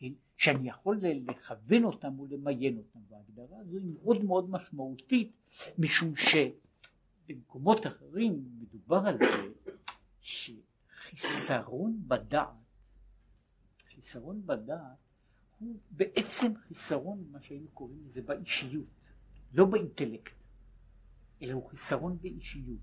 [0.05, 5.33] כן, שאני יכול לכוון אותם ולמיין אותם, וההגדרה הזו היא מאוד מאוד משמעותית,
[5.79, 9.49] משום שבמקומות אחרים מדובר על זה
[10.21, 12.49] שחיסרון בדעת,
[13.95, 14.99] חיסרון בדעת
[15.59, 18.87] הוא בעצם חיסרון, מה שהיינו קוראים לזה באישיות,
[19.53, 20.33] לא באינטלקט,
[21.43, 22.81] אלא הוא חיסרון באישיות,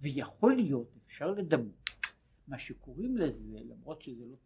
[0.00, 1.83] ויכול להיות, אפשר לדמות,
[2.48, 4.36] מה שקוראים לזה, למרות שזה לא,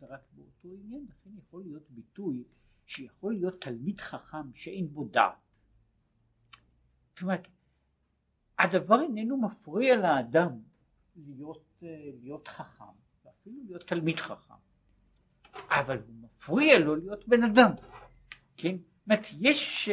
[0.00, 2.44] לא רק באותו עניין, לכן יכול להיות ביטוי
[2.86, 5.34] שיכול להיות תלמיד חכם שאין בו דעת.
[7.14, 7.48] זאת אומרת,
[8.58, 10.60] הדבר איננו מפריע לאדם
[11.16, 11.82] להיות,
[12.22, 12.84] להיות חכם,
[13.24, 14.54] ואפילו להיות תלמיד חכם,
[15.54, 17.70] אבל הוא מפריע לו להיות בן אדם,
[18.56, 18.76] כן?
[18.76, 19.88] זאת אומרת, יש,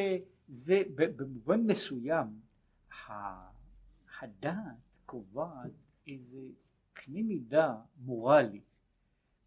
[0.47, 2.39] זה במובן מסוים,
[4.21, 5.71] הדעת קובעת
[6.07, 6.41] איזה
[7.05, 8.61] קנה מידה מורלי.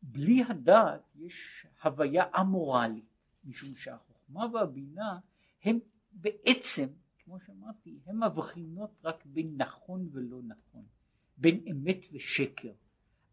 [0.02, 3.04] בלי הדעת יש הוויה אמורלית,
[3.44, 5.18] משום שהחוכמה והבינה
[5.64, 5.78] הם
[6.12, 6.86] בעצם,
[7.18, 10.84] כמו שאמרתי, הם מבחינות רק בין נכון ולא נכון,
[11.36, 12.72] בין אמת ושקר,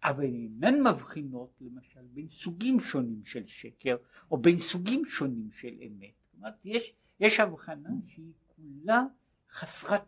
[0.04, 3.98] אבל אינן מבחינות למשל בין סוגים שונים של שקר
[4.32, 6.14] או בין סוגים שונים של אמת.
[6.26, 9.04] זאת אומרת, יש, יש הבחנה שהיא כולה
[9.52, 10.02] חסרת,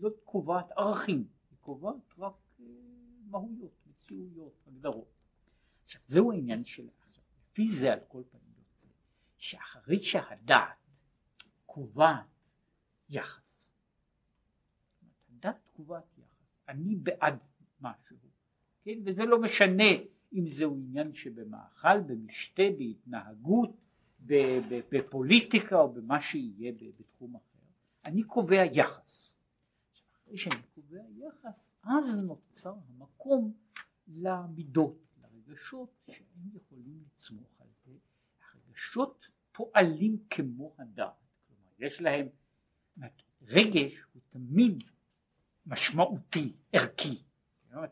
[0.00, 2.32] לא קובעת ערכים, היא קובעת רק
[3.30, 5.12] מהויות, מציאויות, הגדרות.
[5.84, 8.88] עכשיו זהו העניין של עכשיו, לפי זה על כל פנים יוצא,
[9.38, 10.76] שאחרי שהדעת
[11.66, 12.26] קובעת
[13.08, 13.70] יחס,
[15.28, 16.28] הדת קובעת יחס,
[16.68, 17.38] אני בעד
[17.80, 18.16] משהו,
[18.82, 19.90] כן, וזה לא משנה
[20.32, 23.70] אם זהו עניין שבמאכל, במשתה, בהתנהגות,
[24.90, 27.58] בפוליטיקה או במה שיהיה בתחום אחר,
[28.04, 29.35] אני קובע יחס.
[30.26, 33.54] אחרי שאני קובע יחס, אז נוצר המקום
[34.08, 37.92] למידות, לרגשות שהם יכולים לצמוח על זה.
[38.52, 41.12] הרגשות פועלים כמו הדעת,
[41.48, 42.28] כלומר יש להם,
[43.42, 44.84] רגש הוא תמיד
[45.66, 47.22] משמעותי, ערכי,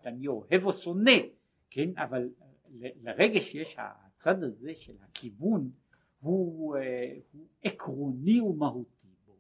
[0.07, 1.13] אני אוהב או שונא,
[1.71, 2.31] כן, אבל
[2.81, 5.71] לרגש יש הצד הזה של הכיוון
[6.21, 9.37] הוא, אה, הוא עקרוני ומהותי בו,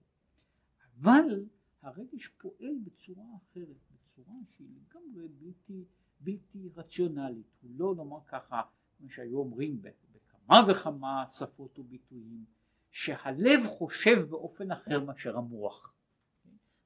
[1.00, 1.44] אבל
[1.85, 5.85] הרגש פועל בצורה אחרת, בצורה שהיא לגמרי בלתי,
[6.20, 8.62] בלתי רציונלית, הוא לא נאמר ככה,
[8.99, 12.44] כמו שהיו אומרים בכמה וכמה שפות וביטויים,
[12.90, 15.94] שהלב חושב באופן אחר מאשר המוח.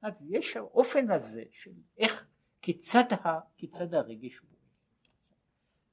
[0.01, 2.27] אז יש האופן הזה של איך,
[2.61, 4.59] כיצד, ה, כיצד הרגש פועל.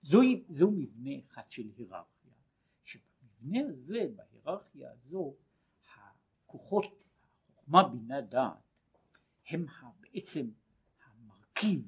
[0.02, 2.32] זוהי, זהו מבנה אחד של היררכיה,
[2.84, 5.34] שבמבנה הזה, בהיררכיה הזו,
[5.94, 6.84] הכוחות,
[7.48, 8.65] החוכמה, בינה, דעת,
[9.46, 9.66] הם
[10.00, 10.50] בעצם
[11.04, 11.80] המרכיב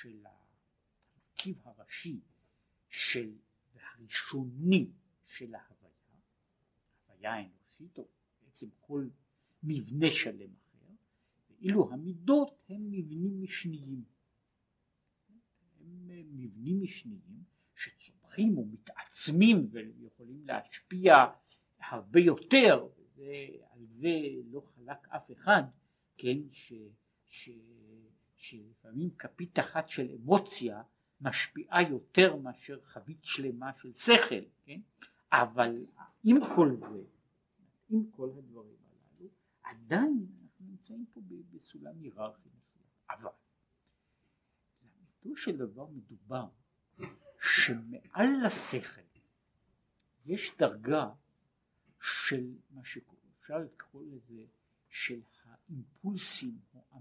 [0.00, 2.20] של המרכיב הראשי
[2.88, 3.32] של
[3.74, 4.90] והראשוני
[5.26, 6.18] של ההוויה,
[7.08, 8.08] ההוויה האנושית או
[8.42, 9.08] בעצם כל
[9.62, 10.92] מבנה שלם אחר,
[11.50, 14.04] ואילו המידות הם מבנים משניים.
[15.80, 17.44] הם מבנים משניים
[17.76, 21.14] שצומחים ומתעצמים ויכולים להשפיע
[21.78, 25.62] הרבה יותר, וזה, על זה לא חלק אף אחד,
[26.16, 26.72] כן, ש,
[27.26, 27.50] ש,
[28.36, 30.82] שלפעמים כפית אחת של אמוציה
[31.20, 34.80] משפיעה יותר מאשר חבית שלמה של שכל, כן,
[35.32, 35.86] אבל
[36.24, 37.02] עם כל זה,
[37.88, 39.28] עם כל הדברים הללו,
[39.62, 43.30] עדיין אנחנו נמצאים פה בסולם היררכי מסוים, אבל
[44.82, 46.48] לאמיתו של דבר מדובר
[47.40, 49.00] שמעל לשכל
[50.26, 51.10] יש דרגה
[52.00, 54.42] של מה שאפשר לקרוא לזה
[54.88, 55.20] של
[55.68, 57.00] האימפולסים או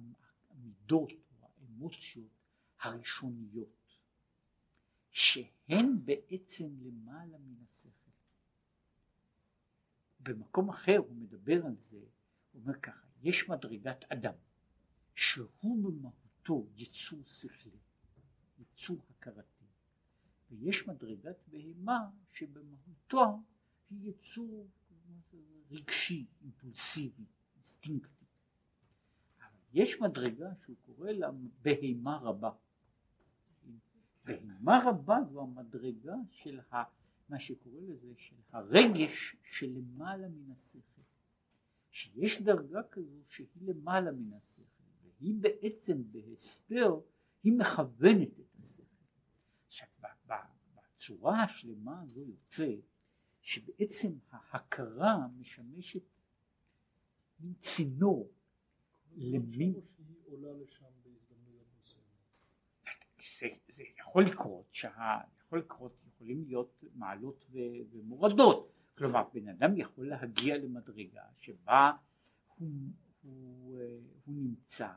[0.49, 2.32] המידות או האמוציות
[2.80, 3.97] הראשוניות
[5.12, 8.12] שהן בעצם למעלה מן השכל.
[10.19, 11.97] במקום אחר הוא מדבר על זה,
[12.52, 14.34] הוא אומר ככה, יש מדרגת אדם
[15.15, 17.80] שהוא במהותו יצור שכלי,
[18.60, 19.65] יצור הכרתי,
[20.49, 23.43] ויש מדרגת בהמה שבמהותו
[23.89, 24.67] היא יצור
[25.71, 28.22] רגשי, אימפולסיבי, אינסטינקטי.
[29.73, 31.29] יש מדרגה שהוא קורא לה
[31.62, 32.51] בהמה רבה.
[34.25, 36.83] בהמה רבה זו המדרגה של ה,
[37.29, 41.01] מה שקורא לזה, של הרגש שלמעלה מן השכל.
[41.91, 44.62] שיש דרגה כזו שהיא למעלה מן השכל,
[45.19, 46.99] והיא בעצם בהסתר,
[47.43, 48.83] היא מכוונת את השכל.
[49.67, 49.88] עכשיו
[51.03, 52.75] בצורה השלמה הזו יוצא
[53.41, 56.01] שבעצם ההכרה משמשת
[57.39, 58.31] מין צינור
[59.15, 59.73] למין...
[63.39, 65.17] זה, זה יכול לקרות, שה...
[65.45, 67.58] יכול לקרות, יכולים להיות מעלות ו...
[67.91, 71.91] ומורדות, כלומר בן אדם יכול להגיע למדרגה שבה
[72.58, 72.69] הוא,
[73.21, 73.80] הוא,
[74.26, 74.89] הוא נמצא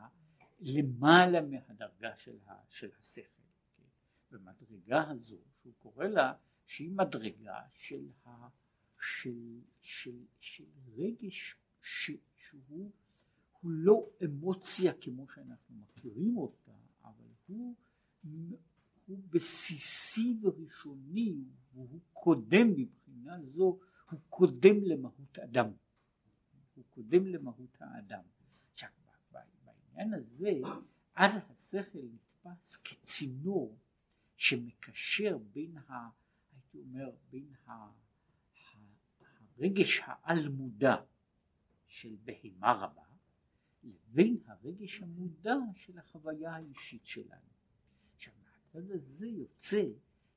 [0.61, 2.53] למעלה מהדרגה של, ה...
[2.69, 3.43] של השכל,
[3.77, 3.85] כן?
[4.31, 6.33] במדרגה הזו שהוא קורא לה
[6.67, 8.49] שהיא מדרגה של, ה,
[9.01, 10.65] של, של, של
[10.97, 12.91] רגש ש, שהוא
[13.71, 16.73] לא אמוציה כמו שאנחנו מכירים אותה,
[17.05, 17.75] אבל הוא,
[19.07, 23.79] הוא בסיסי וראשוני והוא קודם מבחינה זו,
[24.11, 25.71] הוא קודם למהות אדם.
[26.75, 28.23] הוא קודם למהות האדם.
[28.73, 28.89] עכשיו
[29.63, 30.53] בעניין הזה,
[31.15, 33.77] אז השכל נתפס כצינור
[34.37, 36.09] שמקשר בין ה...
[36.53, 37.53] הייתי אומר, בין
[39.59, 40.97] הרגש העל מודע
[41.87, 43.03] של בהמה רבה
[43.87, 47.51] לבין הרגש המודע של החוויה האישית שלנו.
[48.15, 49.85] עכשיו מהצד הזה יוצא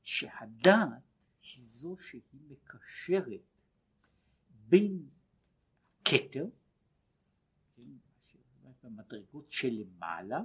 [0.04, 1.04] שהדעת
[1.42, 3.42] היא זו שהיא מקשרת
[4.70, 5.10] בין
[6.06, 6.46] כתר,
[8.28, 8.40] כן,
[8.84, 10.42] במדרגות שלמעלה,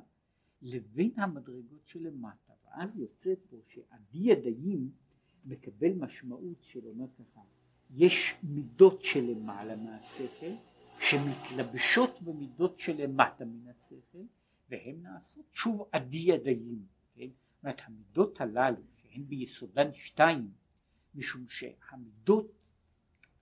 [0.63, 4.91] לבין המדרגות שלמטה, ואז יוצא פה שעדי ידיים
[5.45, 7.41] מקבל משמעות של אומר ככה,
[7.91, 10.55] יש מידות שלמעלה מהשכל
[11.01, 14.25] שמתלבשות במידות שלמטה מן השכל
[14.69, 17.29] והן נעשות שוב עדי ידיים, כן?
[17.29, 20.51] זאת אומרת המידות הללו שהן ביסודן שתיים
[21.15, 22.53] משום שהמידות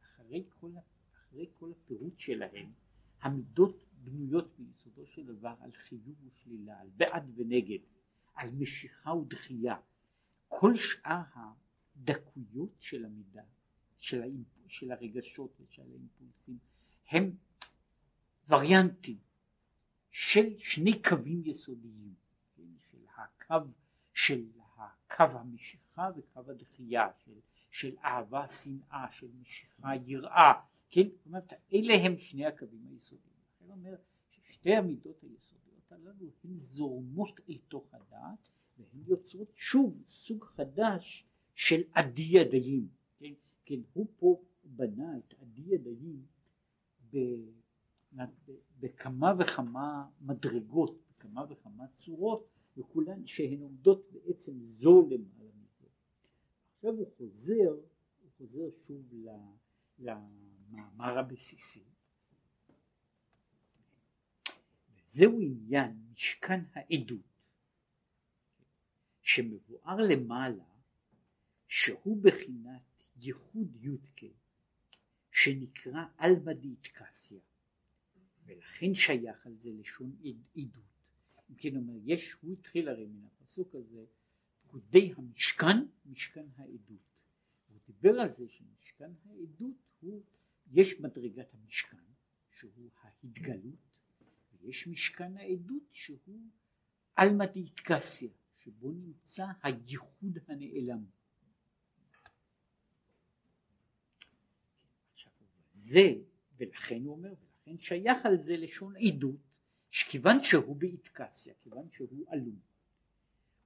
[0.03, 0.71] אחרי כל,
[1.12, 2.71] אחרי כל הפירוט שלהן
[3.21, 7.79] המידות בנויות ביסודו של דבר על חיוב ושלילה, על בעד ונגד,
[8.35, 9.77] על משיכה ודחייה.
[10.49, 13.43] כל שאר הדקויות של המידה,
[13.99, 14.23] של.
[14.73, 16.59] של הרגשות ושל האימפולסים,
[17.11, 17.37] הם
[18.49, 19.19] וריאנטים
[20.11, 22.15] של שני קווים יסודיים,
[22.57, 22.62] כן?
[22.91, 23.69] של הקו,
[24.15, 24.45] של
[24.77, 27.33] הקו המשיכה וקו הדחייה, של,
[27.71, 30.53] של אהבה, שנאה, של משיכה, יראה,
[30.91, 31.09] כן?
[31.09, 33.35] זאת אומרת, אלה הם שני הקווים היסודיים.
[33.57, 33.95] לכן אומר
[34.31, 41.81] ששתי המידות היסודיות הללו הן זורמות אל תוך הדעת והן יוצרות שוב סוג חדש של
[41.93, 42.88] עדי ידיים,
[43.19, 43.33] כן?
[43.65, 46.27] כן, הוא פה בנה את עדי ידיים
[48.81, 55.87] בכמה וכמה מדרגות, בכמה וכמה צורות, וכולן שהן עומדות בעצם זו למעלה מזו.
[56.77, 57.70] עכשיו הוא חוזר,
[58.22, 59.12] הוא חוזר שוב
[59.98, 61.85] למאמר הבסיסי.
[64.94, 67.33] וזהו עניין משכן העדות
[69.22, 70.64] שמבואר למעלה
[71.68, 72.83] שהוא בחינת
[73.22, 74.42] ייחוד יודקה
[75.33, 77.40] שנקרא עלמא דיתקסיה
[78.45, 80.16] ולכן שייך על זה לשון
[80.57, 80.83] עדות.
[81.51, 84.05] אם כן אומר, יש, הוא התחיל הרי מן הפסוק הזה,
[84.62, 87.23] פקודי המשכן, משכן העדות.
[87.68, 90.23] הוא דיבר על זה שמשכן העדות הוא,
[90.73, 91.97] יש מדרגת המשכן,
[92.51, 93.99] שהוא ההתגלות,
[94.53, 96.40] ויש משכן העדות שהוא
[97.16, 101.05] עלמא דיתקסיה, שבו נמצא הייחוד הנעלם.
[105.12, 105.33] עכשיו
[105.93, 106.15] זה,
[106.57, 109.41] ולכן הוא אומר, כן, שייך על זה לשון עדות,
[109.91, 112.59] שכיוון שהוא באיטקסיה, כיוון שהוא עלום.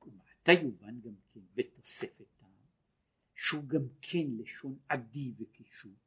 [0.03, 2.49] ומעתה יובן גם כן בתוספת טעם,
[3.35, 5.99] שהוא גם כן לשון עדי וקישוט,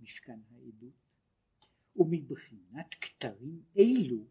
[0.00, 0.94] משכן העדות,
[1.96, 4.26] ומבחינת כתרים אלו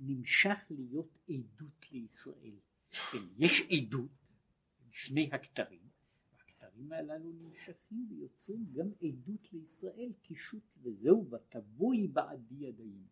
[0.00, 2.58] נמשך להיות עדות לישראל.
[3.12, 4.10] כן, יש עדות,
[4.90, 5.87] שני הכתרים,
[6.78, 13.06] הדברים הללו נמשכים ויוצרים גם עדות לישראל קישוט וזהו ותבואי בעדי ידיים.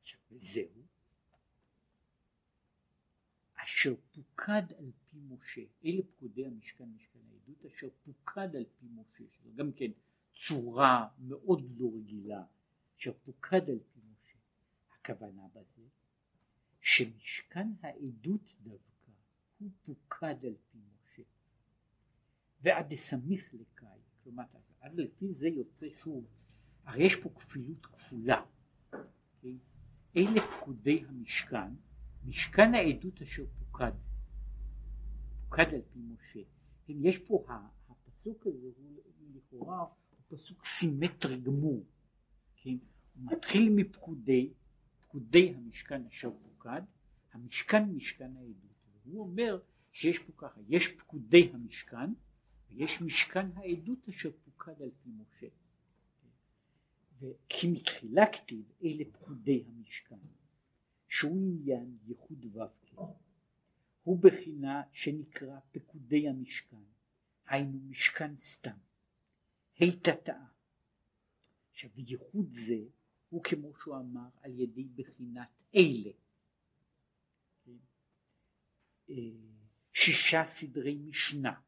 [0.00, 0.82] עכשיו וזהו
[3.54, 9.24] אשר פוקד על פי משה, אלה פקודי המשכן, משכן העדות, אשר פוקד על פי משה,
[9.30, 9.90] שזו גם כן
[10.46, 12.44] צורה מאוד לא רגילה,
[12.98, 14.38] אשר פוקד על פי משה.
[14.94, 15.82] הכוונה בזה
[16.80, 19.12] שמשכן העדות דווקא
[19.58, 20.97] הוא פוקד על פי משה.
[22.62, 26.24] ועד דסמיך לקאי, כלומר, אז, אז לפי זה יוצא שוב,
[26.84, 28.42] הרי יש פה כפילות כפולה,
[29.40, 29.56] כן?
[30.16, 31.74] אלה פקודי המשכן,
[32.24, 33.92] משכן העדות אשר פוקד,
[35.44, 36.40] פוקד על פי משה.
[36.84, 37.44] כן, יש פה,
[37.88, 39.02] הפסוק הזה הוא
[39.34, 41.84] לכאורה הוא פסוק סימטרי גמור,
[42.56, 42.76] כן?
[43.14, 44.52] הוא מתחיל מפקודי,
[45.00, 46.82] פקודי המשכן אשר פוקד,
[47.32, 48.68] המשכן משכן העדות.
[49.04, 49.60] הוא אומר
[49.92, 52.12] שיש פה ככה, יש פקודי המשכן
[52.70, 55.46] ויש משכן העדות אשר פוקד על פי משה.
[57.20, 60.18] וכי מתחילה כתיב אלה פקודי המשכן,
[61.08, 62.94] שהוא עניין ייחוד ו"ק,
[64.02, 66.84] הוא בחינה שנקרא פקודי המשכן,
[67.46, 68.76] היינו משכן סתם,
[69.78, 70.44] היטטאה.
[71.70, 72.84] עכשיו ייחוד זה
[73.28, 76.10] הוא כמו שהוא אמר על ידי בחינת אלה.
[79.92, 81.60] שישה סדרי משנה,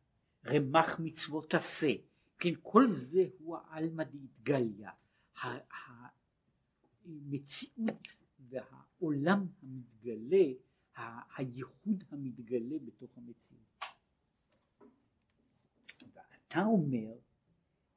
[0.46, 1.92] רמ"ח מצוות עשה,
[2.38, 4.90] כן, כל זה הוא העלמא דאיתגליה,
[7.05, 10.47] המציאות והעולם המתגלה,
[11.36, 13.80] הייחוד המתגלה בתוך המציאות.
[16.12, 17.12] ואתה אומר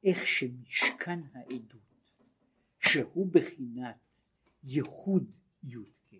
[0.04, 2.12] איך שמשכן העדות,
[2.80, 3.96] שהוא בחינת
[4.64, 5.30] ייחוד
[5.62, 6.14] י"ק,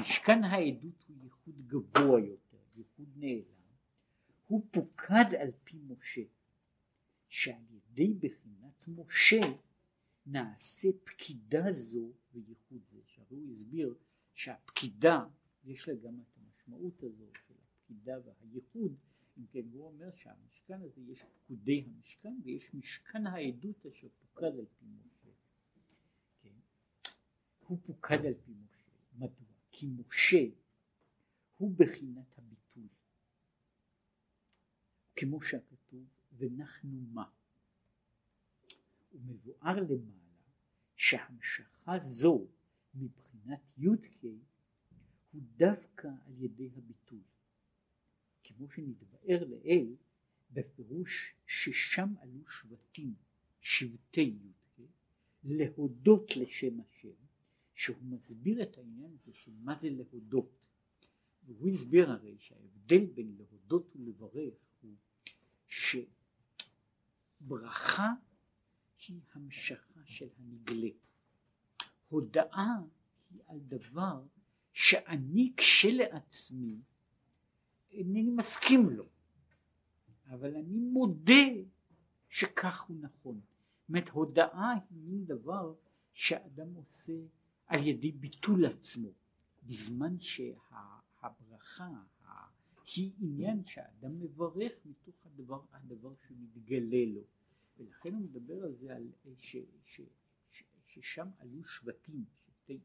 [0.00, 2.56] משכן העדות הוא ייחוד גבוה יותר.
[2.76, 3.57] ייחוד נעלם,
[4.48, 6.22] הוא פוקד על פי משה,
[7.28, 9.40] שעל ידי בחינת משה
[10.26, 13.00] נעשה פקידה זו וייחוד זה.
[13.06, 13.94] שהרי הוא הסביר
[14.34, 15.24] שהפקידה
[15.64, 18.96] יש לה גם את המשמעות הזו של הפקידה והייחוד,
[19.38, 24.66] אם כן הוא אומר שהמשכן הזה יש פקודי המשכן ויש משכן העדות אשר פוקד על
[24.78, 25.30] פי משה.
[26.42, 26.58] כן?
[27.66, 28.90] הוא פוקד על פי משה.
[29.18, 29.48] מדוע?
[29.70, 30.44] כי משה
[31.56, 32.67] הוא בחינת הביטוי.
[35.20, 37.30] כמו שהכתוב ונחנו מה.
[39.12, 40.44] ומבואר למעלה
[40.96, 42.46] שהמשכה זו
[42.94, 44.22] מבחינת י"ק
[45.32, 47.22] הוא דווקא על ידי הביטוי.
[48.44, 49.96] כמו שנתבאר לעיל
[50.50, 53.14] בפירוש ששם עלו שבטים,
[53.60, 54.80] שבטי י"ק,
[55.44, 57.14] להודות לשם השם,
[57.74, 60.58] שהוא מסביר את העניין הזה של מה זה להודות.
[61.46, 64.96] והוא הסביר הרי שההבדל בין להודות ולברך הוא
[67.40, 68.12] שברכה
[69.08, 70.88] היא המשכה של הנגלה.
[72.08, 72.74] הודאה
[73.30, 74.22] היא על דבר
[74.72, 76.80] שאני כשלעצמי
[77.90, 79.06] אינני מסכים לו,
[80.30, 81.46] אבל אני מודה
[82.28, 83.40] שכך הוא נכון.
[83.80, 85.74] זאת אומרת הודאה היא מין דבר
[86.12, 87.12] שאדם עושה
[87.66, 89.08] על ידי ביטול עצמו,
[89.62, 91.88] בזמן שהברכה
[92.96, 97.22] היא עניין שהאדם מברך מתוך הדבר, הדבר שמתגלה לו.
[97.78, 99.08] ולכן הוא מדבר על זה, על
[99.38, 100.00] ש, ש,
[100.50, 102.78] ש, ששם עלו שבטים, שבטי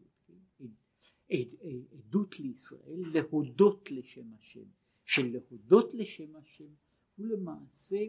[1.92, 4.66] עדות לישראל, להודות לשם השם,
[5.06, 6.70] שלהודות לשם השם
[7.16, 8.06] הוא למעשה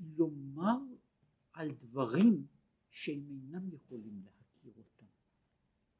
[0.00, 0.78] לומר
[1.52, 2.46] על דברים
[2.90, 5.06] שהם אינם יכולים להכיר אותם,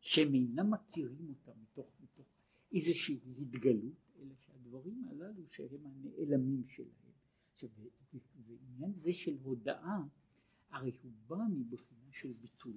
[0.00, 2.26] שהם אינם מכירים אותם מתוך, מתוך
[2.72, 7.12] איזושהי התגלות, אלא שהדברים הללו שהם הנעלמים שלהם.
[7.54, 7.68] עכשיו,
[8.46, 9.98] ועניין זה של הודאה,
[10.70, 12.76] הרי הוא בא מבחינה של ביטול.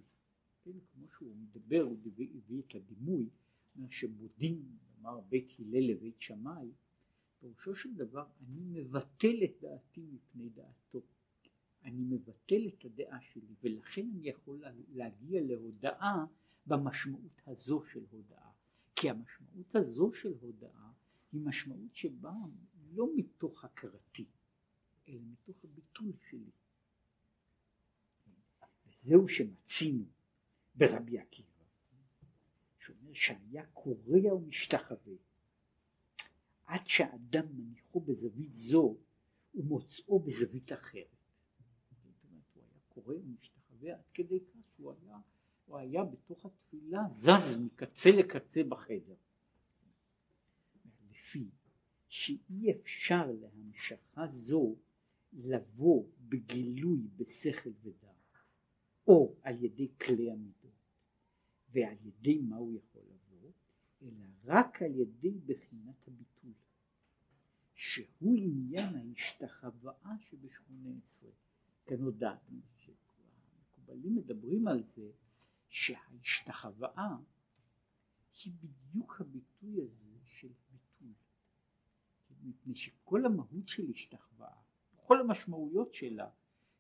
[0.64, 1.98] כן, כמו שהוא מדבר, הוא
[2.36, 3.30] הביא את הדימוי,
[3.90, 6.72] שמודים, אמר בית הלל לבית שמאי,
[7.40, 11.02] פירושו של דבר אני מבטל את דעתי מפני דעתו.
[11.84, 14.64] אני מבטל את הדעה שלי, ולכן אני יכול
[14.94, 16.26] להגיע להודאה
[16.68, 18.52] במשמעות הזו של הודאה.
[18.96, 20.91] כי המשמעות הזו של הודאה
[21.32, 22.34] היא משמעות שבאה
[22.94, 24.26] לא מתוך הכרתי,
[25.08, 26.52] אלא מתוך הביטול שלי.
[28.88, 30.06] וזהו שמצינו
[30.76, 31.66] ברבי עקיבא,
[32.80, 35.16] שאומר שהיה קורע ומשתחווה
[36.66, 38.98] עד שהאדם מניחו בזווית זו
[39.56, 41.16] ומוצאו בזווית אחרת.
[41.92, 45.18] זאת אומרת, הוא היה קורא ומשתחווה עד כדי כך שהוא היה,
[45.66, 49.16] הוא היה בתוך התפילה זז מקצה לקצה בחדר.
[52.12, 54.76] שאי אפשר להמשכה זו
[55.34, 58.38] לבוא בגילוי בשכל ודעת,
[59.08, 60.72] או על ידי כלי המידות,
[61.70, 63.52] ועל ידי מה הוא יכול לבוא,
[64.02, 66.54] אלא רק על ידי בחינת הביטול,
[67.74, 71.32] שהוא עניין ההשתחוואה שבשמונה עשרה.
[71.86, 75.12] כאן הודענו שהמקובלים מדברים על זה
[75.70, 77.16] שההשתחוואה
[78.44, 80.11] היא בדיוק הביטוי הזה.
[82.44, 84.62] מפני שכל המהות של השתחוואה
[85.12, 86.30] כל המשמעויות שלה.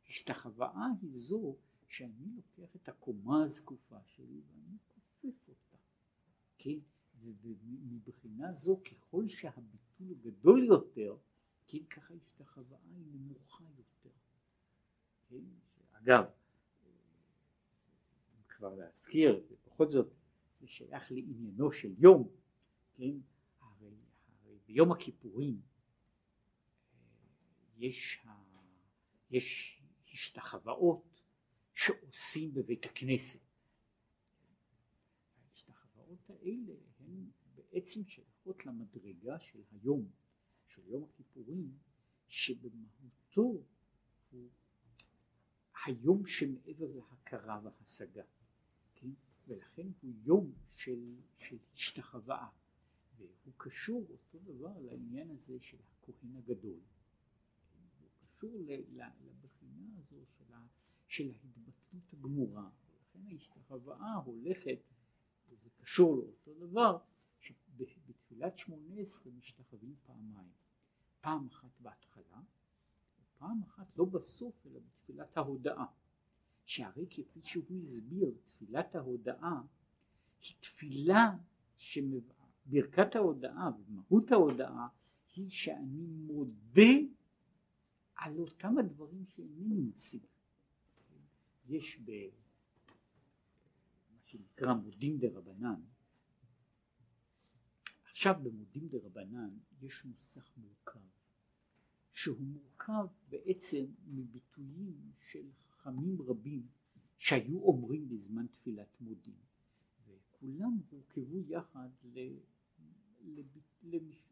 [0.09, 1.55] השתחוואה היא זו
[1.87, 5.77] שאני לוקח את הקומה הזקופה שלי ואני כופף אותה,
[6.57, 6.79] כן?
[7.21, 11.17] ומבחינה זו ככל שהביטול גדול יותר,
[11.67, 14.15] כן, ככה השתחוואה היא נמוכה יותר.
[15.29, 15.43] כן?
[15.91, 16.25] אגב,
[18.47, 20.13] כבר להזכיר, בכל זאת,
[20.59, 22.27] זה שייך לעניינו של יום,
[22.93, 23.15] כן?
[24.73, 25.61] ביום הכיפורים
[27.77, 28.29] יש, ה...
[29.29, 29.81] יש
[30.13, 31.21] השתחוואות
[31.73, 33.39] שעושים בבית הכנסת.
[35.43, 40.11] ההשתחוואות האלה הן בעצם שייכות למדרגה של היום,
[40.67, 41.77] של יום הכיפורים,
[42.27, 43.63] שבמהותו
[44.31, 44.49] הוא
[45.85, 48.23] היום שמעבר להכרה והשגה,
[48.95, 49.09] כן?
[49.47, 52.60] ולכן הוא יום של, של השתחוואה,
[53.43, 56.79] והוא קשור אותו דבר לעניין הזה של הכהן הגדול.
[58.41, 58.57] קשור
[59.21, 60.65] לבחינה הזו של, ה,
[61.07, 64.79] של ההתבטלות הגמורה, ולכן ההשתחוואה הולכת,
[65.49, 66.97] וזה קשור לאותו דבר,
[67.39, 70.51] שבתפילת שמונה עשרה משתחווים פעמיים,
[71.21, 72.41] פעם אחת בהתחלה,
[73.21, 75.85] ופעם אחת לא בסוף אלא בתפילת ההודאה,
[76.65, 79.61] שהרי כפי שהוא הסביר, תפילת ההודאה
[80.41, 81.37] היא תפילה
[82.71, 84.87] שברכת ההודאה ומהות ההודאה
[85.35, 86.91] היא שאני מודה
[88.15, 90.25] על אותם הדברים שאינני מציג.
[91.65, 92.37] יש במה
[94.25, 95.81] שנקרא מודים דה רבנן,
[98.03, 99.49] עכשיו במודים דה רבנן
[99.81, 100.99] יש נוסח מורכב,
[102.13, 106.67] שהוא מורכב בעצם מביטויים של חכמים רבים
[107.17, 109.39] שהיו אומרים בזמן תפילת מודים,
[110.07, 111.89] וכולם הורכבו יחד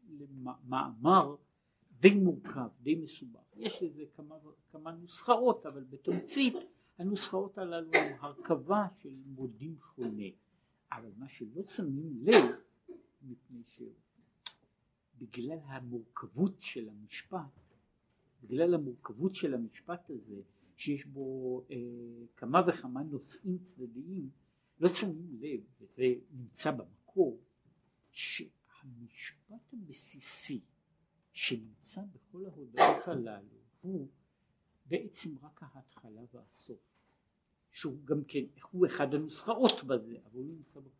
[0.08, 1.36] למאמר
[2.00, 3.40] די מורכב, די מסובך.
[3.56, 4.36] יש לזה כמה,
[4.72, 6.54] כמה נוסחאות, אבל בתמצית
[6.98, 10.28] הנוסחאות הללו הן הרכבה של מודים שונה.
[10.92, 12.44] אבל מה שלא שמים לב,
[13.22, 13.62] מפני
[15.16, 17.60] שבגלל המורכבות של המשפט,
[18.42, 20.40] בגלל המורכבות של המשפט הזה,
[20.76, 21.76] שיש בו אה,
[22.36, 24.30] כמה וכמה נושאים צדדיים,
[24.80, 27.38] לא שמים לב, וזה נמצא במקור,
[28.80, 30.60] שהמשפט הבסיסי
[31.32, 34.08] שנמצא בכל ההודעות הללו הוא
[34.86, 36.80] בעצם רק ההתחלה והסוף,
[37.70, 40.90] שהוא גם כן, הוא אחד הנוסחאות בזה, אבל הוא נמצא בו,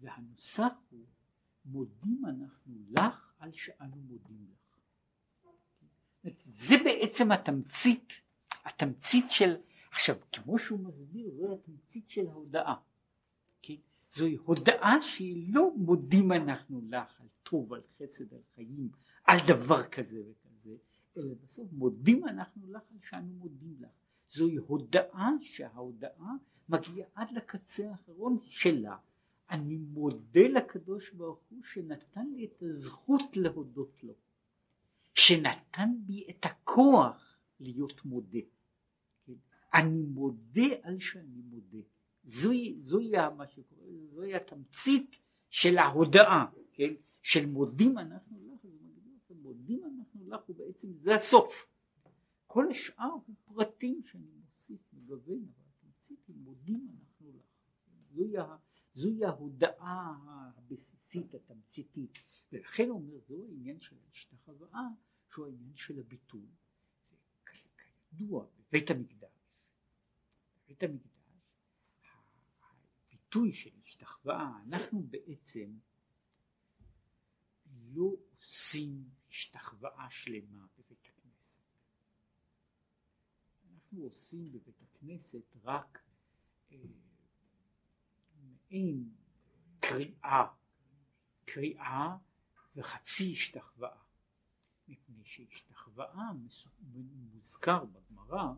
[0.00, 1.04] והנוסח הוא
[1.64, 4.78] מודים אנחנו לך על שאנו מודים לך.
[6.40, 8.12] זה בעצם התמצית,
[8.64, 9.56] התמצית של,
[9.90, 12.74] עכשיו כמו שהוא מסביר זו התמצית של ההודעה,
[13.62, 13.74] כן?
[14.10, 18.88] זוהי הודעה שהיא לא מודים אנחנו לך על טוב, על חסד, על חיים,
[19.24, 20.74] על דבר כזה וכזה,
[21.16, 23.90] אלא בסוף מודים אנחנו לך על שאנו מודים לך.
[24.28, 26.34] זוהי הודעה שההודעה
[26.68, 28.96] מגיעה עד לקצה האחרון שלה.
[29.50, 34.14] אני מודה לקדוש ברוך הוא שנתן לי את הזכות להודות לו,
[35.14, 38.38] שנתן בי את הכוח להיות מודה.
[39.26, 39.32] כן?
[39.74, 41.78] אני מודה על שאני מודה.
[42.22, 45.18] זוהי, זוהי מה שקורה, זוהי התמצית
[45.50, 46.94] של ההודעה, כן?
[47.22, 48.64] של מודים אנחנו לך,
[49.42, 51.66] מודים אנחנו לך, ובעצם זה הסוף.
[52.46, 57.44] כל השאר הוא פרטים שאני מוסיף, מגוון, אבל התמצית היא מודים אנחנו לך.
[58.10, 58.34] זוהי,
[58.92, 60.16] זוהי ההודעה
[60.56, 62.18] הבסיסית, התמציתית,
[62.52, 64.88] ולכן הוא אומר זהו העניין של ההשתחוואה,
[65.32, 66.46] שהוא העניין של הביטול.
[68.10, 69.30] כידוע, בבית המקדש,
[70.64, 71.17] בבית המקדש,
[73.28, 75.78] הביטוי של השתחוואה, אנחנו בעצם
[77.66, 81.60] לא עושים השתחוואה שלמה בבית הכנסת.
[83.72, 86.02] אנחנו עושים בבית הכנסת רק
[86.72, 86.76] אה,
[88.40, 89.14] מעין
[89.80, 90.46] קריאה,
[91.44, 92.16] קריאה
[92.76, 94.02] וחצי השתחוואה.
[94.88, 96.32] מפני שהשתחוואה
[97.32, 98.52] מוזכר בגמרא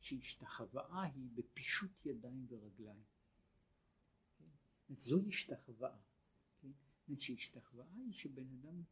[0.00, 3.13] שהשתחוואה היא בפישוט ידיים ורגליים.
[4.88, 4.94] כן?
[4.96, 5.96] זו השתחוואה.
[6.62, 7.16] כן?
[7.16, 8.82] שהשתחוואה היא שבן אדם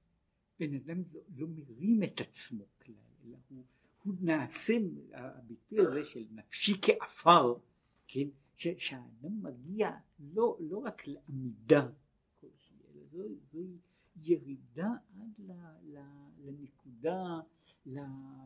[0.63, 3.65] בן אדם לא, לא מרים את עצמו כלל, אלא הוא,
[4.03, 4.75] הוא נעשה,
[5.13, 7.55] הביטוי הזה של נפשי כעפר,
[8.09, 9.91] כן, ש, שהאדם מגיע
[10.21, 11.89] לא, לא רק לעמידה
[12.41, 13.23] כלשהי, אלא זו,
[13.53, 13.79] זוהי
[14.17, 14.91] ירידה
[15.21, 15.99] עד ל, ל,
[16.39, 17.41] לנקודה,
[17.87, 17.99] ל,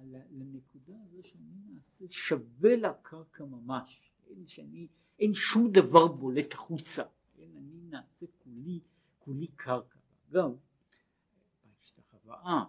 [0.05, 4.89] ל, לנקודה הזו שאני נעשה שווה לקרקע ממש, אין, שאני,
[5.19, 7.16] אין שום דבר בולט החוצה, כן,
[7.57, 8.81] אני נעשה כולי,
[9.19, 9.99] כולי קרקע.
[10.31, 10.57] אגב,
[12.27, 12.69] ההשוואה, מה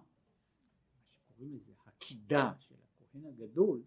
[1.09, 3.83] שקוראים לזה הקידה של הכהן הגדול,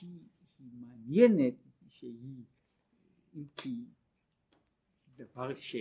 [0.00, 0.20] היא,
[0.58, 1.54] היא מעניינת
[1.88, 2.44] שהיא,
[3.34, 3.84] אם כי
[5.16, 5.76] דבר ש,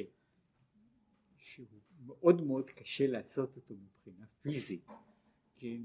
[1.37, 1.67] שהוא
[2.05, 4.87] מאוד מאוד קשה לעשות אותו מבחינה פיזית,
[5.55, 5.81] כן,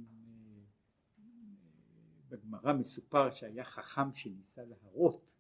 [2.29, 5.35] בגמרא מסופר שהיה חכם שניסה להרות,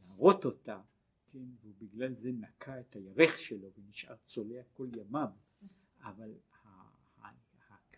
[0.00, 0.82] להרות אותה,
[1.30, 5.30] כן, ובגלל זה נקע את הירך שלו ונשאר צולע כל ימיו,
[6.00, 6.34] אבל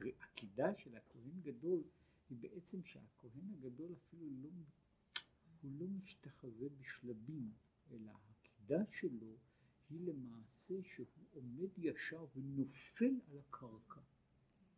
[0.00, 1.82] העקידה של הכהן גדול
[2.30, 4.50] היא בעצם שהכהן הגדול אפילו לא,
[5.62, 7.52] הוא לא משתחווה בשלבים,
[7.90, 9.36] אלא העקידה שלו
[9.90, 14.00] היא למעשה שהוא עומד ישר ונופל על הקרקע,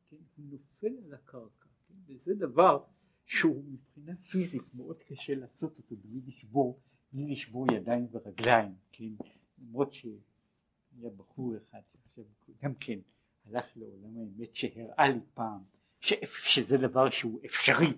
[0.08, 0.16] כן?
[0.36, 1.94] הוא נופל על הקרקע, כן?
[2.06, 2.84] וזה דבר
[3.24, 6.80] שהוא מבחינה פיזית מאוד קשה לעשות אותו בלי לשבור,
[7.12, 9.12] בלי לשבור ידיים ורגליים, כן?
[9.58, 12.24] למרות שהיה בחור אחד שעכשיו
[12.62, 12.98] גם כן
[13.44, 15.62] הלך לעולם האמת שהראה לי פעם
[16.00, 17.92] שזה דבר שהוא אפשרי,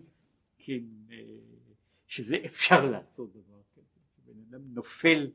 [0.59, 1.17] כן, אה,
[2.07, 5.31] שזה אפשר לעשות דבר כזה, שבן אדם נופל,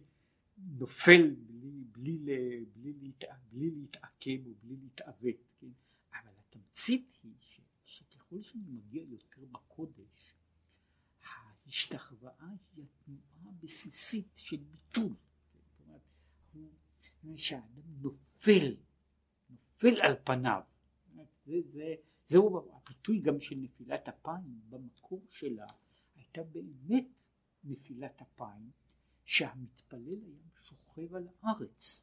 [0.57, 5.67] נופל בלי, בלי, בלי, בלי, להתע, בלי להתעכב או בלי להתעוות, כן,
[6.13, 7.33] אבל התמצית היא
[7.85, 10.28] שככל שאני מגיע יותר בקודש,
[11.69, 15.13] ההשתחוואה היא התנועה הבסיסית של ביטול,
[15.53, 16.01] זאת אומרת,
[17.21, 18.75] הוא, שהאדם נופל
[19.49, 20.61] נופל על פניו.
[21.45, 21.95] זה, זה,
[22.25, 25.67] זהו הביטוי גם של נפילת אפיים במקור שלה
[26.15, 27.07] הייתה באמת
[27.63, 28.71] נפילת אפיים
[29.25, 32.01] שהמתפלל היה שוכב על הארץ.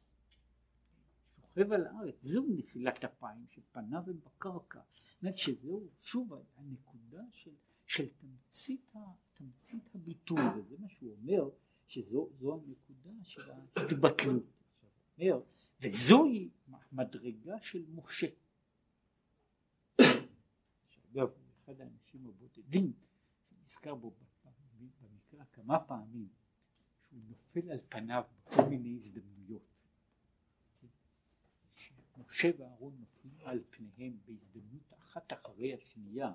[1.35, 4.81] שוכב על הארץ, זהו נפילת אפיים שפניו הם בקרקע.
[5.13, 7.51] זאת אומרת שזהו שוב הנקודה של,
[7.87, 8.93] של תמצית,
[9.33, 11.49] תמצית הביטוי וזה מה שהוא אומר
[11.87, 14.43] שזו הנקודה של ההתבטלות.
[15.17, 15.39] אומר
[15.81, 16.49] וזוהי
[16.91, 18.27] מדרגה של משה.
[20.89, 21.29] שאגב,
[21.63, 22.93] אחד האנשים הבודדים
[23.49, 24.13] שנזכר בו
[25.01, 26.29] במקרא כמה פעמים,
[27.09, 29.77] שהוא נופל על פניו בכל מיני הזדמנויות.
[32.17, 36.33] משה ואהרון נופלים על פניהם בהזדמנות אחת אחרי השנייה,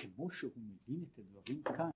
[0.00, 1.90] וכמו שהוא מבין את הדברים כאן,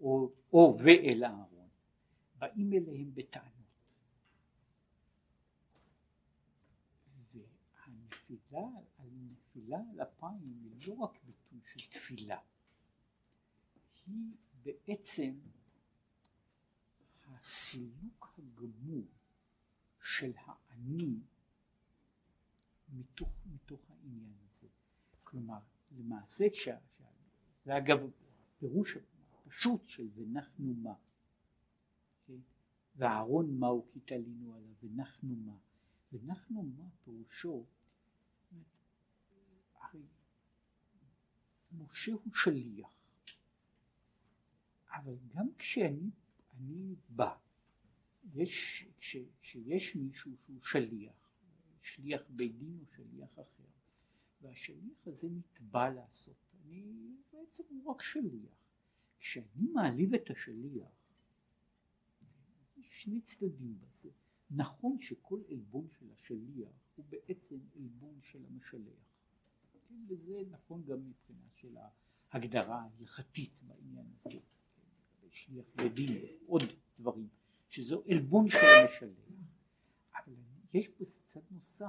[0.00, 1.68] או, או ואל אהרון,
[2.34, 3.50] באים אליהם בטענות.
[7.34, 12.40] והנפילה הנפילה על אפיים היא לא רק ביטוי של תפילה,
[14.06, 15.38] היא בעצם
[17.26, 19.19] הסילוק הגמור
[20.18, 21.20] של האני
[22.92, 24.68] מתוך, מתוך העניין הזה.
[25.24, 25.58] כלומר,
[25.98, 26.78] למעשה, כשה,
[27.64, 27.98] זה אגב
[28.58, 28.96] פירוש
[29.32, 30.94] הפשוט של ונחנו מה.
[32.26, 32.38] כן?
[32.96, 35.56] ואהרון מהו כי תלינו עליו, ונחנו מה.
[36.12, 37.66] ונחנו מה פירושו,
[39.74, 40.02] הרי
[41.72, 42.88] משה הוא שליח.
[44.92, 46.10] אבל גם כשאני
[46.54, 47.36] אני בא,
[48.34, 51.30] יש, כש, כשיש מישהו שהוא שליח,
[51.82, 53.64] שליח בית דין או שליח אחר,
[54.40, 58.60] והשליח הזה נתבע לעשות, אני בעצם הוא רק שליח.
[59.20, 60.88] כשאני מעליב את השליח,
[62.76, 64.10] יש שני צדדים בזה.
[64.50, 69.04] נכון שכל עלבון של השליח הוא בעצם עלבון של המשלח.
[69.72, 71.76] כן, וזה נכון גם מבחינה של
[72.30, 74.38] ההגדרה ההלכתית בעניין הזה.
[75.30, 76.16] שליח בדין,
[76.46, 76.62] עוד
[76.98, 77.28] דברים,
[77.70, 79.28] שזו עלבון של המשלח.
[80.16, 80.34] אבל
[80.74, 81.86] יש פה צד נוסף,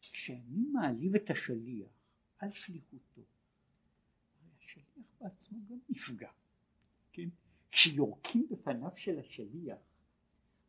[0.00, 1.88] כשאני מעליב את השליח
[2.38, 3.22] על שליחותו,
[4.58, 6.30] השליח בעצמו גם נפגע,
[7.12, 7.28] כן?
[7.70, 9.78] כשיורקים בפניו של השליח,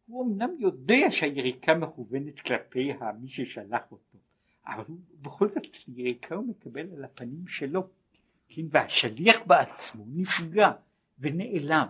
[0.06, 4.18] הוא אמנם יודע שהיריקה מכוונת כלפי מי ששלח אותו,
[4.66, 7.90] אבל הוא בכל זאת יריקה הוא מקבל על הפנים שלו,
[8.48, 8.62] כן?
[8.72, 10.72] והשליח בעצמו נפגע.
[11.20, 11.88] ונעלם.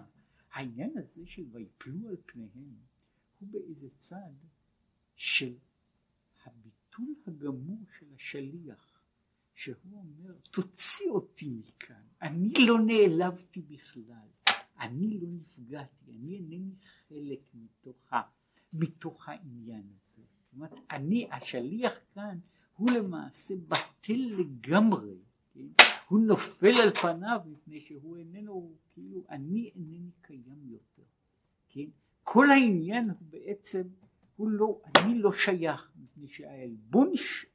[0.58, 2.76] העניין הזה של ויפלו על פניהם
[3.40, 4.34] הוא באיזה צד
[5.16, 5.54] של
[6.46, 9.02] הביטול הגמור של השליח,
[9.54, 14.28] שהוא אומר תוציא אותי מכאן, אני לא נעלבתי בכלל,
[14.80, 16.76] אני לא נפגעתי, אני אינני
[17.08, 18.22] חלק מתוך, ה,
[18.74, 20.22] מתוך העניין הזה.
[20.22, 22.40] זאת אומרת, אני, השליח כאן
[22.76, 25.18] הוא למעשה בטל לגמרי
[25.58, 25.84] כן?
[26.08, 31.04] הוא נופל על פניו מפני שהוא איננו, כאילו אני אינני קיים יותר,
[31.70, 31.86] כן?
[32.24, 33.82] כל העניין הוא בעצם,
[34.36, 37.12] הוא לא, אני לא שייך, מפני שהעלבון,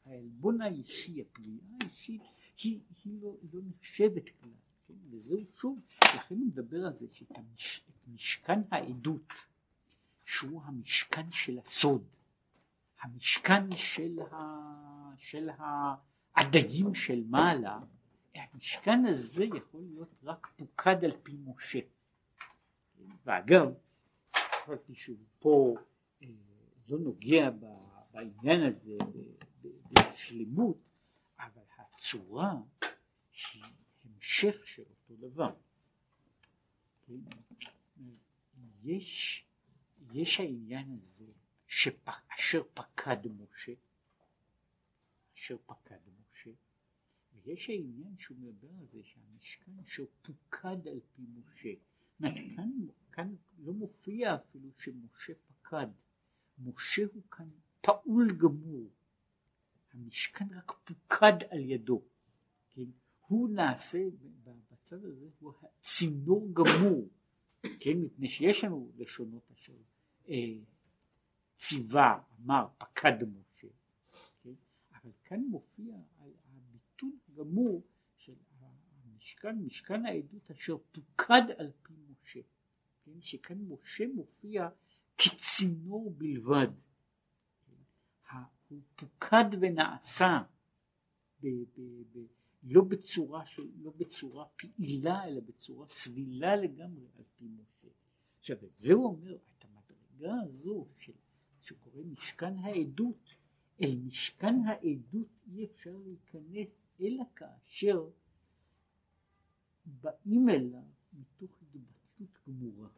[0.07, 2.23] העלבון האישי, הפגיעה האישית,
[2.63, 4.51] היא, היא לא, לא נחשבת כלל,
[4.87, 4.95] כן?
[5.11, 7.85] וזהו שוב, לכן הוא מדבר על זה שאת המש,
[8.15, 9.33] משכן העדות,
[10.27, 12.05] שהוא המשכן של הסוד,
[13.03, 14.37] המשכן של, ה,
[15.17, 15.51] של
[16.37, 17.79] הדגים של מעלה,
[18.35, 21.79] המשכן הזה יכול להיות רק פוקד על פי משה.
[23.25, 23.75] ואגב,
[24.37, 25.75] חשבתי שהוא פה
[26.23, 26.29] אה,
[26.89, 27.51] לא נוגע
[28.13, 28.97] בעניין הזה
[29.93, 30.77] בשלמות,
[31.39, 32.55] אבל הצורה
[33.53, 33.63] היא
[34.05, 35.55] המשך של אותו דבר.
[38.85, 39.45] יש,
[40.13, 41.27] יש העניין הזה
[41.67, 42.09] שפ,
[42.39, 43.73] אשר פקד משה
[45.43, 46.22] אשר פקד משה,
[47.45, 51.75] ויש העניין שהוא מדבר על זה שהמשכן אשר פוקד על פי משה.
[52.57, 52.71] כאן,
[53.13, 55.87] כאן לא מופיע אפילו שמשה פקד,
[56.59, 57.49] משה הוא כאן
[57.81, 58.91] פעול גמור,
[59.93, 62.03] המשכן רק פוקד על ידו,
[62.71, 62.85] כן?
[63.27, 63.99] הוא נעשה,
[64.71, 67.09] בצד הזה הוא צינור גמור,
[67.81, 67.99] כן?
[67.99, 69.73] מפני שיש לנו לשונות אשר
[70.29, 70.35] אה,
[71.57, 73.69] ציווה, אמר, פקד משה.
[74.93, 75.97] אבל כאן מופיע
[77.33, 77.83] הגמור
[78.17, 78.35] של
[79.05, 82.41] המשכן, משכן העדות אשר פוקד על פי משה,
[83.05, 83.21] כן?
[83.21, 84.69] שכאן משה מופיע
[85.19, 86.69] כצינור בלבד,
[87.67, 88.37] כן?
[88.69, 90.43] הוא פוקד ונעשה
[91.41, 91.81] ב, ב,
[92.13, 92.19] ב,
[92.63, 97.89] לא בצורה של, לא בצורה פעילה אלא בצורה סבילה לגמרי על פי משה.
[98.39, 101.13] עכשיו את זה הוא אומר, את המדרגה הזו של,
[101.61, 103.35] שקורא משכן העדות
[103.83, 108.11] אל משכן העדות אי אפשר להיכנס אלא כאשר
[109.87, 110.83] באים אליו
[111.13, 112.89] מתוך התבטלות גמורה.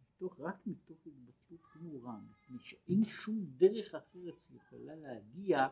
[0.00, 5.68] מתוך, רק מתוך התבטלות גמורה, מפני שאין שום דרך אחרת שיכולה להגיע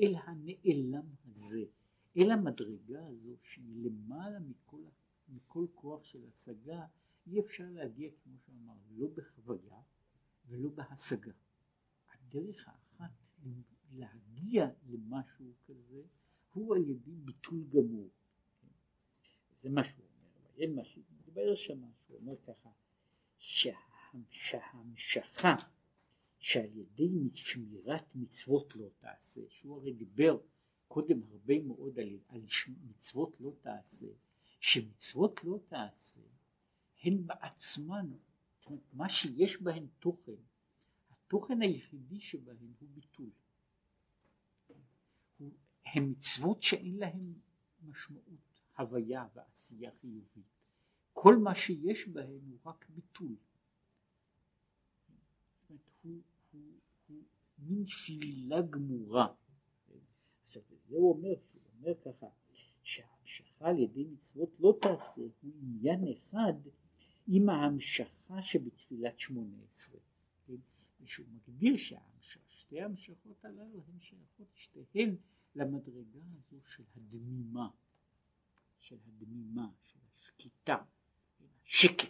[0.00, 1.64] אל הנעלם הזה,
[2.16, 4.82] אל המדרגה הזו שהיא למעלה מכל,
[5.28, 6.86] מכל כוח של השגה,
[7.26, 9.80] אי אפשר להגיע כמו שאמר, לא בחוויה
[10.48, 11.32] ולא בהשגה.
[12.12, 13.10] הדרך האחת
[13.92, 16.02] להגיע למשהו כזה
[16.52, 18.08] הוא על ידי ביטול גמור.
[19.56, 22.70] זה מה שהוא אומר, אין מה שמדבר שמה, שהוא אומר ככה,
[24.30, 25.54] שההמשכה
[26.38, 30.38] שעל ידי שמירת מצוות לא תעשה, שהוא הרי דיבר
[30.88, 32.40] קודם הרבה מאוד על, על
[32.88, 34.06] מצוות לא תעשה,
[34.60, 36.20] שמצוות לא תעשה
[37.02, 38.10] הן בעצמן,
[38.58, 40.42] זאת אומרת מה שיש בהן תוכן,
[41.10, 43.30] התוכן היחידי שבהן הוא ביטול.
[45.86, 47.32] הן מצוות שאין להן
[47.82, 50.44] משמעות, הוויה ועשייה חיובית.
[51.12, 53.36] כל מה שיש בהן הוא רק ביטול.
[57.58, 59.34] מין שלילה גמורה.
[60.46, 62.26] עכשיו, זה הוא אומר, הוא אומר ככה,
[62.82, 66.52] שההמשכה על ידי מצוות לא תעשה, הוא עניין אחד
[67.26, 70.00] עם ההמשכה שבתפילת שמונה עשרה.
[70.46, 70.56] כן?
[71.00, 71.76] ושהוא מגדיר
[72.72, 75.16] ששתי ההמשכות הללו הן שייכות שתיהן
[75.54, 77.68] למדרגה הזו של הדמימה,
[78.78, 80.76] של הדמימה, של השקיטה,
[81.64, 82.08] השקט.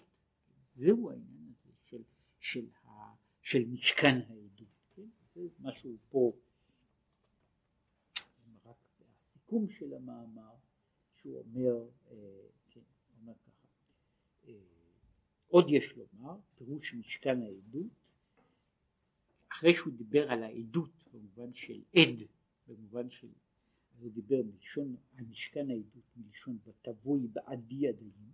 [0.64, 2.02] זהו העניין הזה של,
[2.38, 4.68] של, ה, של משכן העדות.
[4.94, 5.08] כן?
[5.34, 6.32] זה משהו פה,
[8.64, 10.54] רק הסיכום של המאמר,
[11.14, 12.80] שהוא אומר, אה, כן,
[13.20, 13.66] אומר ככה,
[14.46, 14.54] אה,
[15.48, 18.01] עוד יש לומר, פירוש משכן העדות,
[19.62, 22.26] אחרי שהוא דיבר על העדות במובן של עד
[22.66, 23.28] במובן של,
[23.98, 28.32] הוא דיבר מלשון, המשכן העדות מלשון ותבואי בעדי עדיים,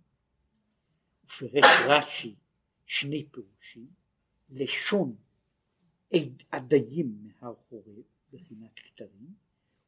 [1.25, 2.35] ופירש רש"י
[2.85, 3.87] שני פירושים,
[4.49, 5.15] לשון
[6.13, 8.03] עד עדיים מהר חורב,
[8.33, 9.33] בחינת כתרים,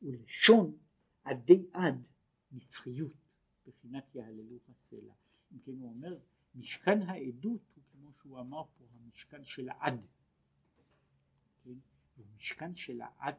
[0.02, 0.78] ולשון
[1.24, 2.04] עדי עד
[2.52, 3.14] נצחיות,
[3.68, 5.14] בחינת יהללו הסלע.
[5.54, 6.18] אם כן הוא אומר,
[6.56, 10.02] משכן העדות הוא כמו שהוא אמר פה, המשכן של העד.
[12.22, 12.28] כן?
[12.28, 13.36] הוא משכן של העד,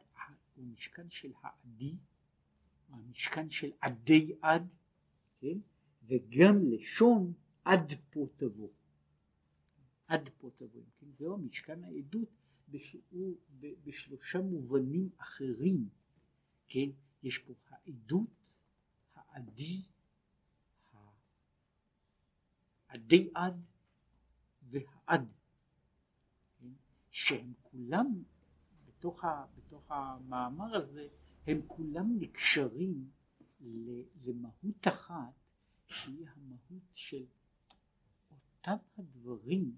[0.55, 1.97] הוא משכן של העדי,
[2.89, 4.67] המשכן של עדי עד,
[5.39, 5.57] כן?
[6.03, 7.33] וגם לשון
[7.65, 8.69] עד פה תבוא.
[10.07, 10.83] עד פה תבוא.
[10.99, 11.11] כן?
[11.11, 12.29] זהו המשכן העדות
[12.69, 15.89] בשיעור, בשלושה מובנים אחרים.
[16.67, 16.89] כן?
[17.23, 18.29] יש פה העדות,
[19.15, 19.81] העדי,
[22.87, 23.65] העדי עד
[24.61, 25.33] והעד.
[26.59, 26.71] כן?
[27.11, 28.23] שהם כולם
[29.03, 31.07] בתוך, ה, בתוך המאמר הזה
[31.47, 33.09] הם כולם נקשרים
[34.23, 35.33] למהות אחת
[35.87, 37.25] שהיא המהות של
[38.31, 39.77] אותם הדברים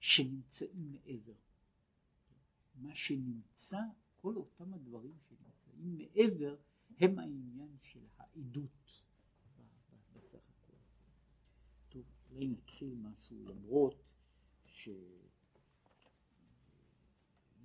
[0.00, 1.34] שנמצאים מעבר.
[2.74, 3.80] מה שנמצא,
[4.20, 6.56] כל אותם הדברים שנמצאים מעבר
[6.98, 9.02] הם העניין של העדות
[10.12, 10.76] בסך הכל.
[11.88, 14.02] טוב, אולי נתחיל משהו למרות
[14.64, 14.88] ש...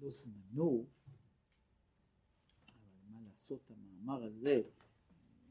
[0.01, 0.85] לא זמנו,
[2.67, 4.61] אבל מה לעשות המאמר הזה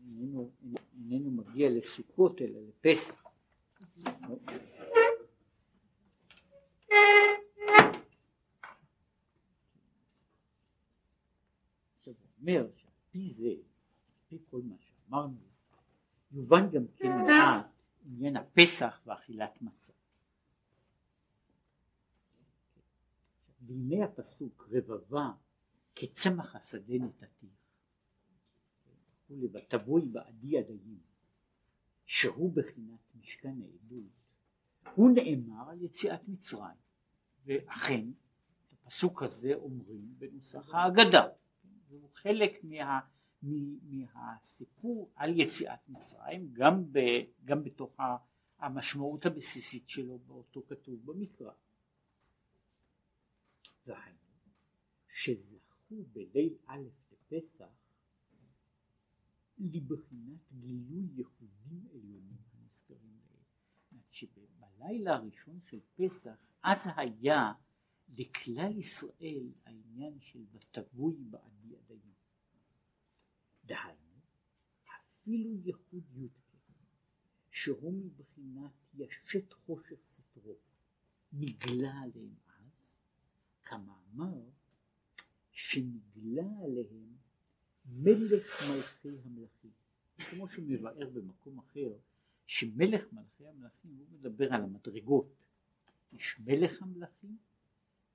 [0.07, 0.51] איננו,
[0.95, 3.25] איננו מגיע לסוכות אלא לפסח.
[11.99, 15.37] עכשיו הוא אומר שעל פי זה, על פי כל מה שאמרנו,
[16.33, 17.67] יובן גם כן מעט
[18.07, 19.93] עניין הפסח ואכילת מצה.
[23.67, 25.31] והנה הפסוק רבבה
[25.95, 27.51] כצמח השדה נתתיך
[29.53, 31.01] ותבואי בעדי עדיים
[32.07, 34.13] שהוא בחינת משכן העדות.
[34.95, 36.77] הוא נאמר על יציאת מצרים
[37.45, 38.05] ואכן
[38.73, 41.29] הפסוק הזה אומרים בנוסח ההגדה.
[41.89, 43.01] זהו חלק מה,
[43.43, 46.99] מהסיפור על יציאת מצרים גם, ב,
[47.45, 47.97] גם בתוך
[48.59, 51.53] המשמעות הבסיסית שלו באותו כתוב במקרא
[53.87, 54.19] והיינו
[55.15, 57.73] שזכו בליל א' בפסח
[59.59, 63.45] לבחינת גילוי ייחודים עליונים הנזכרים לעיל.
[64.11, 67.53] שבלילה הראשון של פסח אז היה
[68.09, 72.15] לכלל ישראל העניין של ותבוי בעדי עדיים.
[73.65, 74.21] דהיינו
[74.85, 76.45] אפילו ייחוד י"ק
[77.51, 80.57] שהוא מבחינת ישת חושך סתרו
[81.33, 82.35] נגלה עליהם
[83.65, 84.41] כמאמר
[85.53, 87.17] שנגלה עליהם
[87.87, 89.71] מלך מלכי המלכים.
[90.31, 91.93] כמו שמבאר במקום אחר,
[92.47, 95.27] שמלך מלכי המלכים, הוא מדבר על המדרגות.
[96.13, 97.37] יש מלך המלכים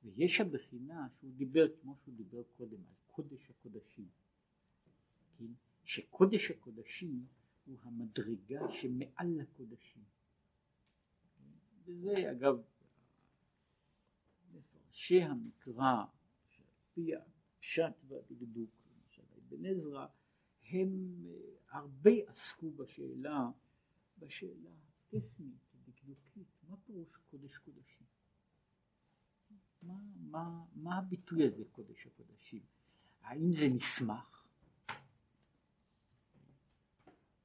[0.03, 4.07] ויש הבחינה שהוא דיבר כמו שהוא דיבר קודם על קודש הקודשים.
[5.37, 5.45] כן?
[5.83, 7.25] שקודש הקודשים
[7.65, 10.03] הוא המדרגה שמעל הקודשים.
[11.85, 12.61] וזה אגב
[14.99, 16.05] מפרשי המקרא
[16.49, 16.65] שעל
[17.57, 20.07] הפשט והדקדוק למשל אבן עזרא
[20.69, 23.49] הם אה, הרבה עסקו בשאלה
[24.17, 24.69] בשאלה
[25.07, 28.07] הטכנית הדקדוקית מה פירוש קודש קודשים?
[29.81, 32.61] מה, מה, מה הביטוי הזה קודש הקודשים?
[33.21, 34.47] האם זה נסמך?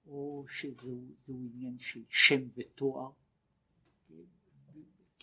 [0.07, 3.13] או שזהו עניין של שם ותואר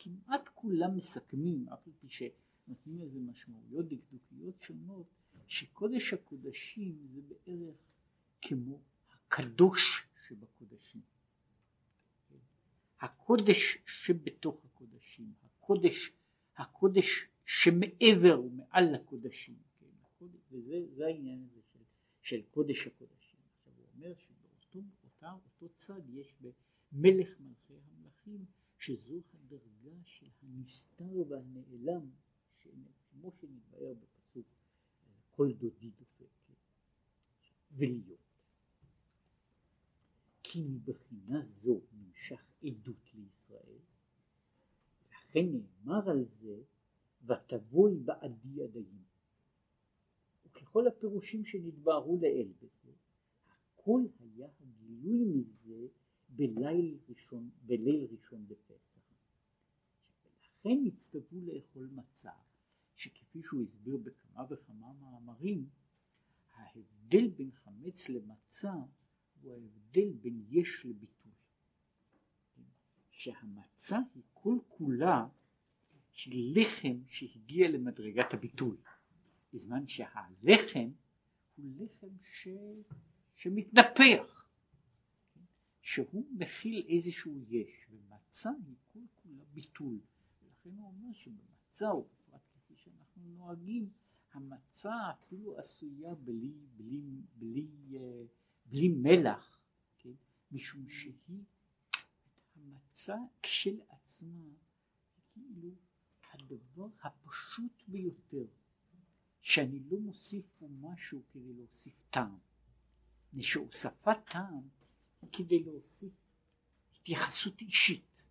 [0.04, 5.06] כמעט כולם מסכמים, אף על פי שנותנים לזה משמעויות דקדוקיות שונות,
[5.48, 7.76] שקודש הקודשים זה בערך
[8.42, 8.80] כמו
[9.12, 11.02] הקדוש שבקודשים.
[13.00, 16.12] הקודש שבתוך הקודשים, הקודש,
[16.58, 21.80] הקודש שמעבר ומעל לקודשים, כן, הקודש, וזה העניין הזה של,
[22.22, 23.40] של קודש הקודשים.
[23.58, 24.14] עכשיו הוא אומר
[24.72, 28.46] שבאותו צד יש במלך מלכי המלכים
[28.82, 32.10] שזו הדרגה של הנסתר והנעלם,
[33.10, 34.48] כמו שנתבהר בפסוק
[35.32, 36.54] כל דודי דופק,
[37.72, 38.20] ולהיות.
[40.44, 43.80] כי מבחינה זו נמשך עדות לישראל,
[45.10, 46.62] לכן נאמר על זה
[47.26, 49.04] ותבואי בעדי עדיים.
[50.46, 52.92] וככל הפירושים שנתבהרו לאל בזה,
[53.48, 55.88] הכל היה הגילוי מזה
[56.36, 59.02] בליל ראשון, בליל ראשון בפסח.
[60.26, 62.32] ולכן הצטוו לאכול מצה,
[62.96, 65.70] שכפי שהוא הסביר בכמה וכמה מאמרים,
[66.54, 68.74] ההבדל בין חמץ למצה
[69.42, 71.32] הוא ההבדל בין יש לביטול.
[73.12, 75.28] שהמצה היא כל כולה
[76.12, 78.78] של לחם שהגיע למדרגת הביטול,
[79.54, 80.92] בזמן שהלחם
[81.56, 82.48] הוא לחם ש...
[83.36, 84.41] שמתנפח.
[85.82, 90.00] שהוא מכיל איזשהו יש, ומצה היא כל כולה ביטול.
[90.44, 93.90] ולכן הוא אומר שבמצה, ובפרט כפי שאנחנו נוהגים,
[94.34, 97.02] המצה אפילו עשויה בלי, בלי,
[97.38, 97.98] בלי, בלי,
[98.66, 99.62] בלי מלח,
[99.98, 100.14] כן?
[100.52, 101.44] משום שהיא,
[102.56, 104.54] המצה כשלעצמה,
[105.34, 105.70] כאילו
[106.32, 108.46] הדבר הפשוט ביותר,
[109.42, 112.38] שאני לא מוסיף פה משהו כדי להוסיף טעם.
[113.40, 114.70] שהוספת טעם
[115.32, 116.14] כדי להוסיף
[116.96, 118.24] התייחסות אישית.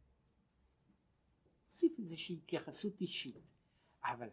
[1.62, 3.36] להוסיף איזושהי התייחסות אישית.
[4.04, 4.28] אבל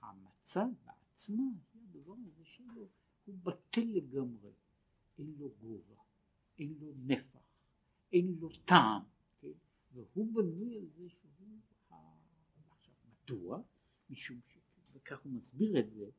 [0.00, 1.42] המצב בעצמה,
[1.74, 2.88] הדבר הזה שלו,
[3.24, 4.52] הוא בטל לגמרי.
[5.18, 6.02] אין לו גובה,
[6.58, 7.40] אין לו נפח,
[8.12, 9.02] אין לו טעם,
[9.40, 9.52] כן?
[9.92, 11.60] והוא בנוי על זה שהוא...
[12.70, 13.62] עכשיו, מדוע?
[14.10, 14.58] משום ש...
[14.92, 16.10] וכך הוא מסביר את זה,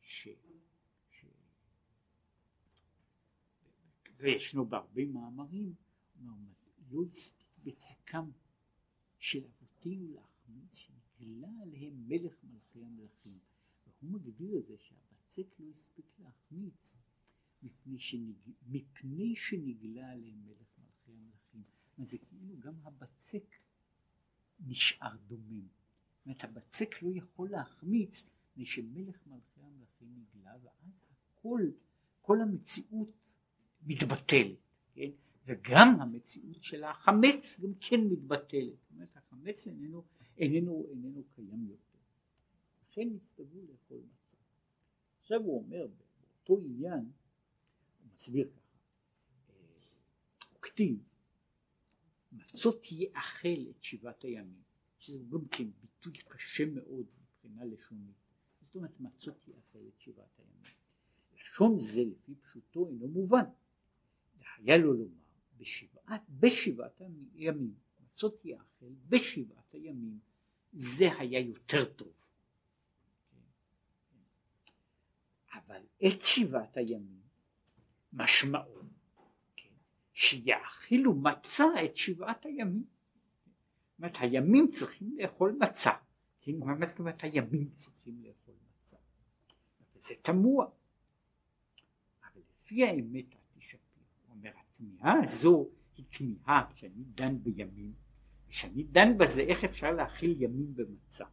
[0.00, 0.28] ש...
[4.22, 5.74] זה ישנו בהרבה מאמרים,
[6.90, 8.30] לא הספיק בצקם
[9.18, 13.38] של אבותינו להחמיץ שנגלה עליהם מלך מלכי המלכים.
[13.86, 16.96] והוא מגדיר את זה שהבצק לא הספיק להחמיץ
[17.62, 18.36] מפני, שנג...
[18.66, 21.62] מפני שנגלה עליהם מלך מלכי המלכים.
[21.98, 23.56] זה כאילו גם הבצק
[24.60, 25.66] נשאר דומם.
[25.66, 31.60] זאת אומרת הבצק לא יכול להחמיץ מפני שמלך מלכי המלכים נגלה ואז הכל
[32.20, 33.21] כל המציאות
[33.86, 34.58] מתבטלת,
[34.94, 35.10] כן?
[35.46, 40.04] וגם המציאות של החמץ גם כן מתבטלת, זאת אומרת החמץ איננו,
[40.38, 41.98] איננו, איננו קיים יותר.
[42.82, 44.36] לכן נצטוו לאכול מצה.
[45.20, 48.78] עכשיו הוא אומר באותו עניין, הוא מסביר ככה,
[50.52, 51.02] הוא כתיב
[52.32, 54.62] מצות יאכל את שבעת הימים,
[54.98, 58.16] שזה גם כן ביטוי קשה מאוד מבחינה לשונית,
[58.60, 60.72] זאת אומרת מצות יאכל את שבעת הימים.
[61.34, 63.44] לשון זה לפי פשוטו אינו מובן.
[64.62, 65.22] היה לו לומר
[65.56, 67.02] בשבעת, בשבעת
[67.34, 70.18] הימים, מצות יאכל בשבעת הימים,
[70.72, 72.12] זה היה יותר טוב.
[75.54, 77.22] אבל את שבעת הימים
[78.12, 78.82] משמעו
[80.12, 82.84] שיאכילו מצה את שבעת הימים.
[82.84, 85.90] זאת אומרת הימים צריכים לאכול מצה.
[86.40, 88.96] כן, מה זאת אומרת הימים צריכים לאכול מצה?
[89.94, 90.66] וזה תמוה.
[92.24, 93.34] אבל לפי האמת
[94.82, 97.92] התמיהה הזו היא תמיהה שאני דן בימים,
[98.48, 101.24] כשאני דן בזה איך אפשר להכיל ימים במצה.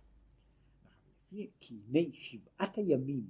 [1.30, 3.28] כי הנה שבעת הימים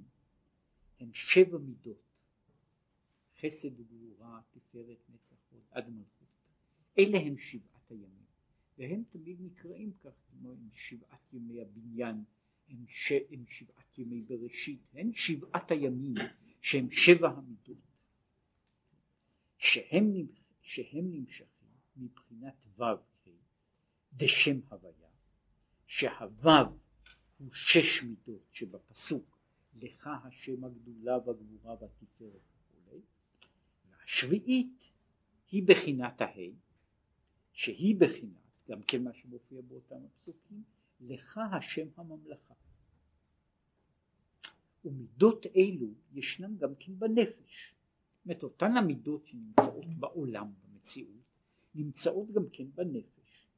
[1.00, 2.02] הם שבע מידות,
[3.40, 6.28] חסד וגבורה, תפארת נצח עוד עד מלכות.
[6.98, 8.24] אלה הם שבעת הימים,
[8.78, 12.24] והם תמיד נקראים כך, כמו הם שבעת ימי הבניין,
[12.68, 13.12] הם, ש...
[13.30, 16.14] הם שבעת ימי בראשית, הם שבעת הימים
[16.60, 17.79] שהם שבע המידות.
[19.60, 20.26] שהם,
[20.62, 22.84] שהם נמשכים מבחינת ו'
[24.12, 25.08] דשם הוויה,
[25.86, 26.50] שהוו
[27.38, 29.38] הוא שש מידות שבפסוק
[29.74, 33.00] לך השם הגדולה והגבורה והתפארת וכולי,
[33.90, 34.90] והשביעית
[35.50, 36.54] היא בחינת ההי,
[37.52, 40.62] שהיא בחינת, גם כן מה שמופיע באותם הפסוקים,
[41.00, 42.54] לך השם הממלכה.
[44.84, 47.74] ומידות אלו ישנן גם כן בנפש.
[48.24, 51.20] זאת אותן המידות שנמצאות בעולם, במציאות,
[51.74, 53.48] נמצאות גם כן בנפש,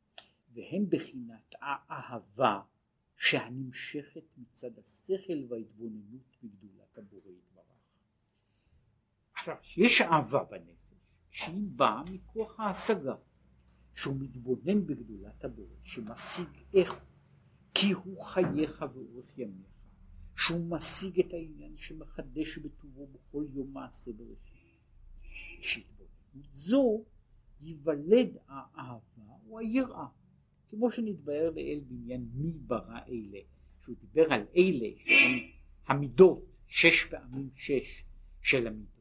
[0.53, 2.61] והן בחינת האהבה
[3.17, 7.63] שהנמשכת מצד השכל וההתבוננות בגדולת הבורא יתברך.
[9.35, 10.83] עכשיו, יש אהבה בנפש
[11.31, 13.15] שהיא באה מכוח ההשגה,
[13.95, 17.05] שהוא מתבונן בגדולת הבורא, שמשיג איך
[17.75, 19.73] כי הוא חייך ואורך ימיך,
[20.37, 24.52] שהוא משיג את העניין שמחדש בטובו בכל יום מעשה בראשית.
[26.55, 27.05] זו
[27.61, 30.07] ייוולד האהבה או היראה.
[30.71, 33.39] כמו שנתבהר לאל בעניין מי ברא אלה,
[33.81, 35.51] שהוא דיבר על אלה שהן
[35.87, 38.05] המידות, שש פעמים שש
[38.41, 38.93] של המידות.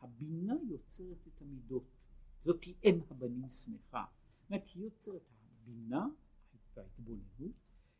[0.00, 1.84] הבינה יוצרת את המידות,
[2.44, 4.04] זאת היא אם הבנים שמחה.
[4.40, 5.22] זאת אומרת, היא יוצרת
[5.62, 6.06] הבינה
[6.76, 7.52] וההתבוננות,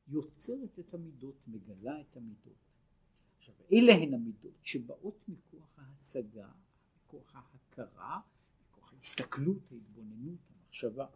[0.08, 2.58] יוצרת את המידות, מגלה את המידות.
[3.38, 6.48] עכשיו, אלה הן המידות שבאות מכוח ההשגה,
[7.12, 8.20] מכוח ההכרה,
[8.68, 11.06] מכוח ההסתכלות, ההתבוננות, המחשבה.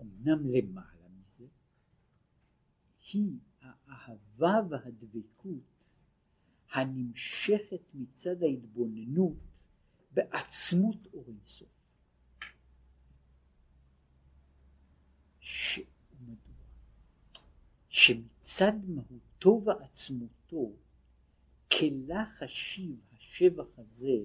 [0.00, 1.46] אמנם למעלה מזה,
[3.12, 5.84] היא האהבה והדבקות
[6.72, 9.36] הנמשכת מצד ההתבוננות
[10.10, 11.68] בעצמות אור אינסוף.
[17.88, 20.72] שמצד מהותו ועצמותו
[21.78, 24.18] כלה חשיב השבח הזה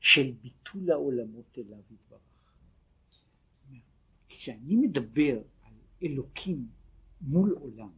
[0.00, 2.54] של ביטול העולמות אליו יתברך.
[4.28, 6.68] כשאני מדבר על אלוקים
[7.20, 7.92] מול עולם,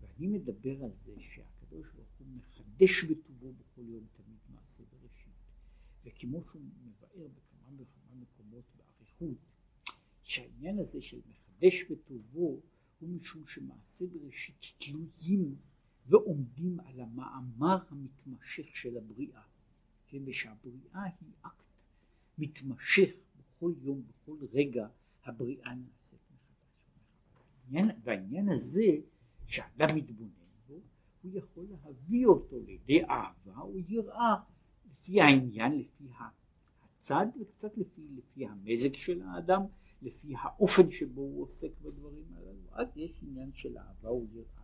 [0.00, 5.34] ואני מדבר על זה שהקדוש ברוך הוא מחדש בטובו בכל יום תמיד מעשה בראשית,
[6.04, 9.38] וכמו שהוא מבאר בכמה וכמה מקומות באריכות,
[10.22, 12.60] שהעניין הזה של מחדש בטובו
[12.98, 15.56] הוא משום שמעשה בראשית תלויים
[16.06, 19.42] ועומדים על המאמר המתמשך של הבריאה,
[20.08, 21.64] כן, ושהבריאה היא אקט
[22.38, 24.88] מתמשך בכל יום, בכל רגע,
[25.24, 27.94] הבריאה נעשית מחדש.
[28.04, 28.86] והעניין הזה
[29.46, 30.30] שאדם מתבונן
[30.68, 30.80] בו,
[31.22, 34.34] הוא יכול להביא אותו לידי אהבה או יראה
[34.90, 36.08] לפי העניין, לפי
[36.82, 39.62] הצד וקצת לפי, לפי המזג של האדם,
[40.02, 44.59] לפי האופן שבו הוא עוסק בדברים הללו, אז יש עניין של אהבה או יראה?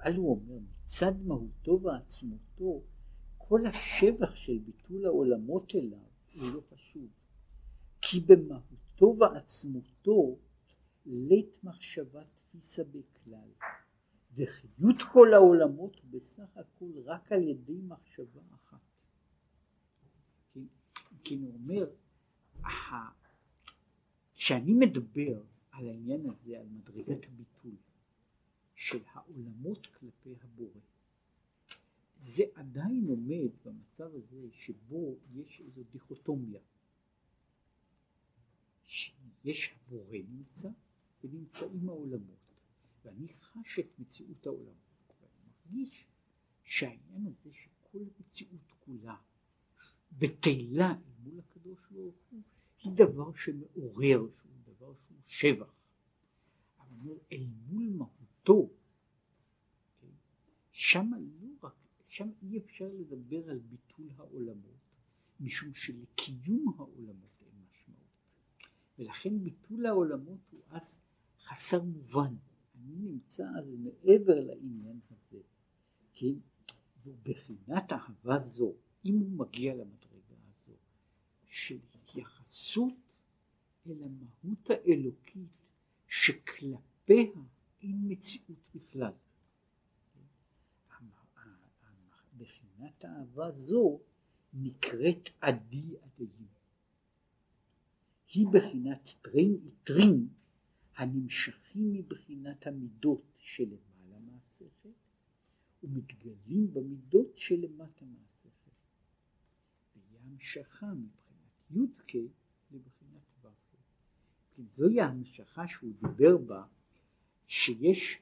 [0.00, 2.82] אבל הוא אומר, מצד מהותו ועצמותו,
[3.38, 5.98] כל השבח של ביטול העולמות אליו
[6.34, 7.08] הוא לא חשוב.
[8.00, 10.38] כי במהותו ועצמותו
[11.06, 13.48] לית מחשבה תפיסה בכלל,
[14.34, 18.80] וחיות כל העולמות בסך הכל רק על ידי מחשבה אחת.
[21.24, 21.86] כי הוא אומר,
[24.34, 27.72] כשאני מדבר על העניין הזה, על מדרגת הביטול
[28.84, 30.80] של העולמות כלפי הבורא,
[32.16, 36.60] זה עדיין עומד במצב הזה שבו יש איזו דיכוטומיה.
[38.82, 40.68] שיש הבורא נמצא
[41.24, 42.54] ונמצאים העולמות.
[43.04, 46.06] ואני חש את מציאות העולמות ואני מרגיש
[46.64, 49.16] שהעניין הזה שכל המציאות כולה
[50.18, 52.42] בטלה אל מול הקדוש ברוך הוא
[52.82, 55.74] היא דבר שמעורר שהוא דבר שהוא שבח.
[56.78, 58.23] אבל אל מול מהותו
[60.00, 60.06] כן,
[60.70, 61.74] שם לא רק
[62.08, 64.74] שם אי אפשר לדבר על ביטול העולמות
[65.40, 67.34] משום שלקיום העולמות
[68.98, 71.00] ולכן ביטול העולמות הוא אז
[71.44, 72.34] חסר מובן.
[72.74, 75.38] אני נמצא אז מעבר לעניין הזה,
[76.12, 76.34] כן?
[77.04, 78.74] ובחינת אהבה זו,
[79.04, 80.72] אם הוא מגיע למדרגה הזו,
[81.46, 82.94] של התייחסות
[83.86, 85.48] אל המהות האלוקית
[86.08, 87.42] שכלפיה
[87.84, 89.12] אין מציאות בכלל.
[92.36, 94.00] בחינת אהבה זו
[94.52, 96.48] נקראת עדי עדיים.
[98.28, 100.28] היא בחינת טרין יתרין
[100.96, 104.88] הנמשכים מבחינת המידות שלמעלה מהשכל
[105.82, 108.70] ומתגלים במידות שלמטה מהשכל.
[109.96, 112.14] והיא המשכה מבחינת י"ק
[112.70, 113.76] לבחינת ו"ק.
[114.58, 116.66] זוהי ההמשכה שהוא דיבר בה
[117.46, 118.18] שיש,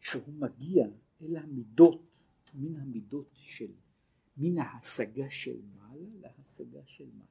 [0.00, 0.86] שהוא מגיע
[1.22, 2.02] אל המידות,
[2.54, 3.72] מן המידות של,
[4.36, 7.26] מן ההשגה של מעלה להשגה של מעלה.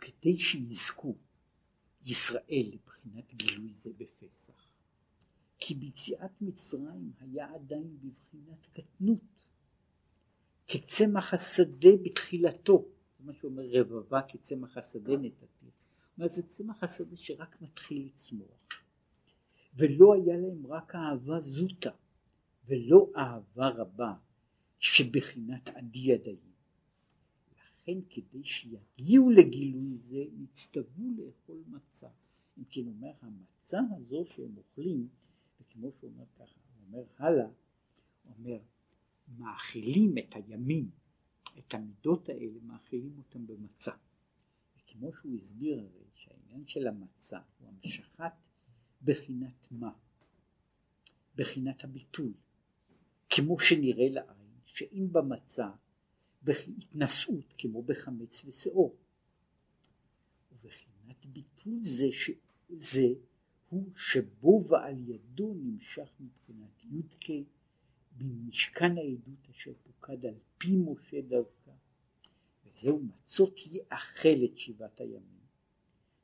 [0.00, 1.14] כדי שיזכו
[2.04, 4.68] ישראל לבחינת גילוי זה בפסח.
[5.58, 9.20] כי ביציאת מצרים היה עדיין בבחינת קטנות,
[10.66, 12.84] כצמח השדה בתחילתו,
[13.18, 15.66] זה מה שאומר רבבה כצמח השדה נתתי,
[16.18, 18.68] מה זה צמח השדה שרק מתחיל לצמוח,
[19.74, 21.90] ולא היה להם רק אהבה זוטה,
[22.66, 24.14] ולא אהבה רבה
[24.78, 26.52] שבחינת עדי ידיים.
[27.52, 32.08] לכן כדי שיגיעו לגילוי זה נצטוו לאכול מצה.
[32.58, 35.08] אם כן אומר המצה הזו שהם אוכלים,
[35.60, 37.46] וכמו שהוא אומר ככה, הוא אומר הלאה,
[38.22, 38.58] הוא אומר
[39.38, 40.90] מאכילים את הימים,
[41.58, 43.92] את המידות האלה, מאכילים אותם במצה.
[44.76, 48.32] וכמו שהוא הסביר הרי שהעניין של המצה הוא המשכת
[49.04, 49.92] בחינת מה?
[51.36, 52.32] בחינת הביטול.
[53.30, 55.70] כמו שנראה לעין, שאם במצה
[56.42, 58.96] בהתנשאות כמו בחמץ ושאור.
[60.52, 62.30] ובחינת ביטול זה, ש...
[62.68, 63.06] זה
[63.68, 67.48] הוא שבו ועל ידו נמשך מבחינת י"ק
[68.18, 71.70] במשכן העדות אשר פוקד על פי משה דווקא
[72.64, 75.38] וזהו מצות יאכל את שבעת הימים.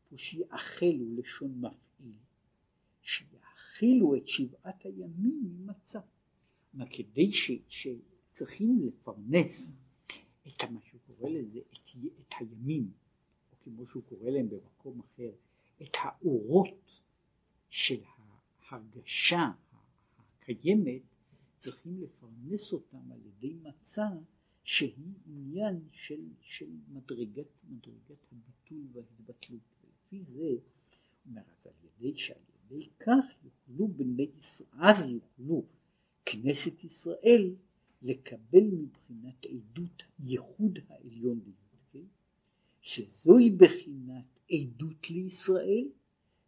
[0.09, 2.17] פה שיאכל הוא לשון מפעיל
[3.03, 6.01] שיאכילו את שבעת הימים ממצה.
[6.71, 9.73] כלומר כדי ש, שצריכים לפרנס
[10.49, 11.91] את מה שהוא קורא לזה, את,
[12.21, 12.93] את הימים,
[13.53, 15.31] או כמו שהוא קורא להם במקום אחר,
[15.83, 17.03] את האורות
[17.69, 18.01] של
[18.69, 19.51] ההרגשה
[20.19, 21.03] הקיימת,
[21.59, 24.09] צריכים לפרנס אותם על ידי מצה
[24.65, 29.61] שהיא עניין של, של מדרגת, מדרגת הביטול וההתבטלות.
[29.83, 30.51] ולפי זה,
[31.27, 35.65] אומר, אז על ידי שעל ידי כך יוכלו בני ישראל, אז יוכלו
[36.25, 37.55] כנסת ישראל
[38.03, 41.65] לקבל מבחינת עדות ייחוד העליון לי"ק,
[42.81, 45.89] שזוהי בחינת עדות לישראל,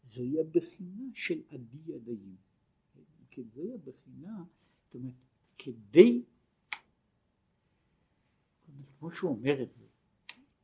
[0.04, 2.36] זוהי הבחינה של עדי ידיים.
[3.30, 4.44] כן, זוהי הבחינה,
[4.86, 5.14] זאת אומרת,
[5.58, 6.24] כדי,
[8.98, 9.86] כמו שהוא אומר את זה,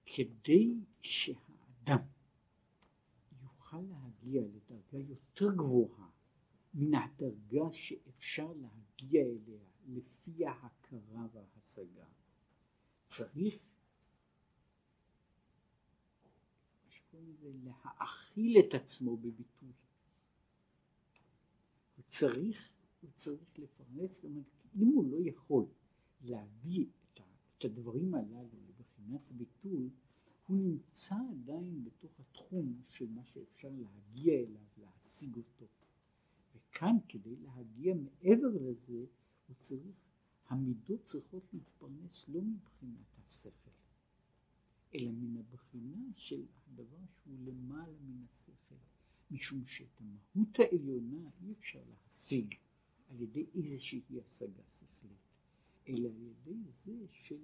[0.06, 1.98] כדי שהאדם
[3.42, 6.10] יוכל להגיע לדרגה יותר גבוהה
[6.74, 12.06] מן הדרגה שאפשר להגיע אליה לפי ההכרה וההשגה.
[13.04, 13.54] צריך
[17.14, 19.72] לזה להאכיל את עצמו בביטוי.
[21.96, 22.71] הוא צריך,
[23.02, 24.44] הוא צריך לפרנס, זאת אומרת,
[24.76, 25.66] אם הוא לא יכול
[26.24, 27.24] להביא את, ה,
[27.58, 29.90] את הדברים הללו לבחינת ביטול,
[30.46, 35.66] הוא נמצא עדיין בתוך התחום של מה שאפשר להגיע אליו, להשיג אותו.
[36.54, 39.04] וכאן כדי להגיע מעבר לזה,
[39.46, 39.96] הוא צריך,
[40.48, 43.70] המידות צריכות להתפרנס לא מבחינת השכל,
[44.94, 48.74] אלא מן הבחינה של הדבר שהוא למעלה מן השכל,
[49.30, 52.54] משום שאת המהות העליונה אי אפשר להשיג
[53.12, 55.18] על ידי איזושהי השגה שכלית,
[55.88, 57.38] אלא על ידי זה של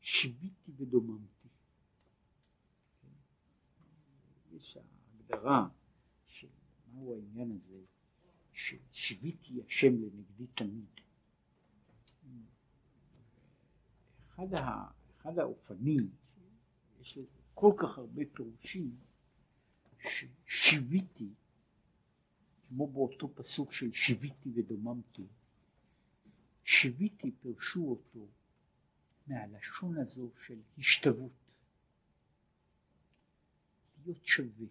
[0.00, 1.48] שיוויתי ודוממתי.
[4.52, 5.68] יש ההגדרה
[6.26, 6.48] של
[6.92, 7.80] מהו העניין הזה
[8.52, 11.00] ששיוויתי השם לנגדי תמיד.
[14.28, 16.10] אחד, ה, אחד האופנים,
[17.00, 18.96] יש לזה כל כך הרבה פירושים,
[19.98, 21.28] ששיוויתי,
[22.68, 25.26] כמו באותו פסוק של שיוויתי ודוממתי,
[26.64, 28.28] שיוויתי פירשו אותו
[29.26, 31.32] מהלשון הזו של השתוות.
[34.04, 34.66] להיות שווה.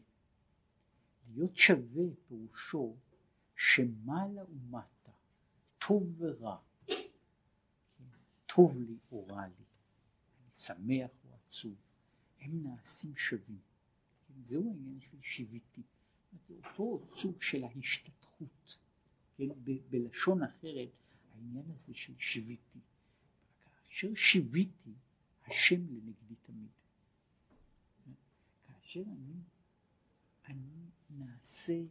[1.34, 2.96] להיות שווה פירושו
[3.56, 5.12] שמעלה ומטה,
[5.78, 6.58] טוב ורע,
[8.46, 9.54] טוב לי או רע לי,
[10.42, 11.76] אני שמח או עצוב,
[12.40, 13.60] הם נעשים שווים.
[14.42, 15.82] זהו העניין של שיוויתי.
[16.48, 18.78] זה אותו סוג של ההשתתחות.
[19.38, 19.50] כן?
[19.64, 20.90] ב- בלשון אחרת,
[21.34, 22.80] העניין הזה של שיוויתי.
[23.88, 24.94] כאשר שיוויתי,
[25.48, 26.70] השם לנגדי תמיד.
[28.68, 29.42] כאשר אני,
[30.46, 31.82] אני נעשה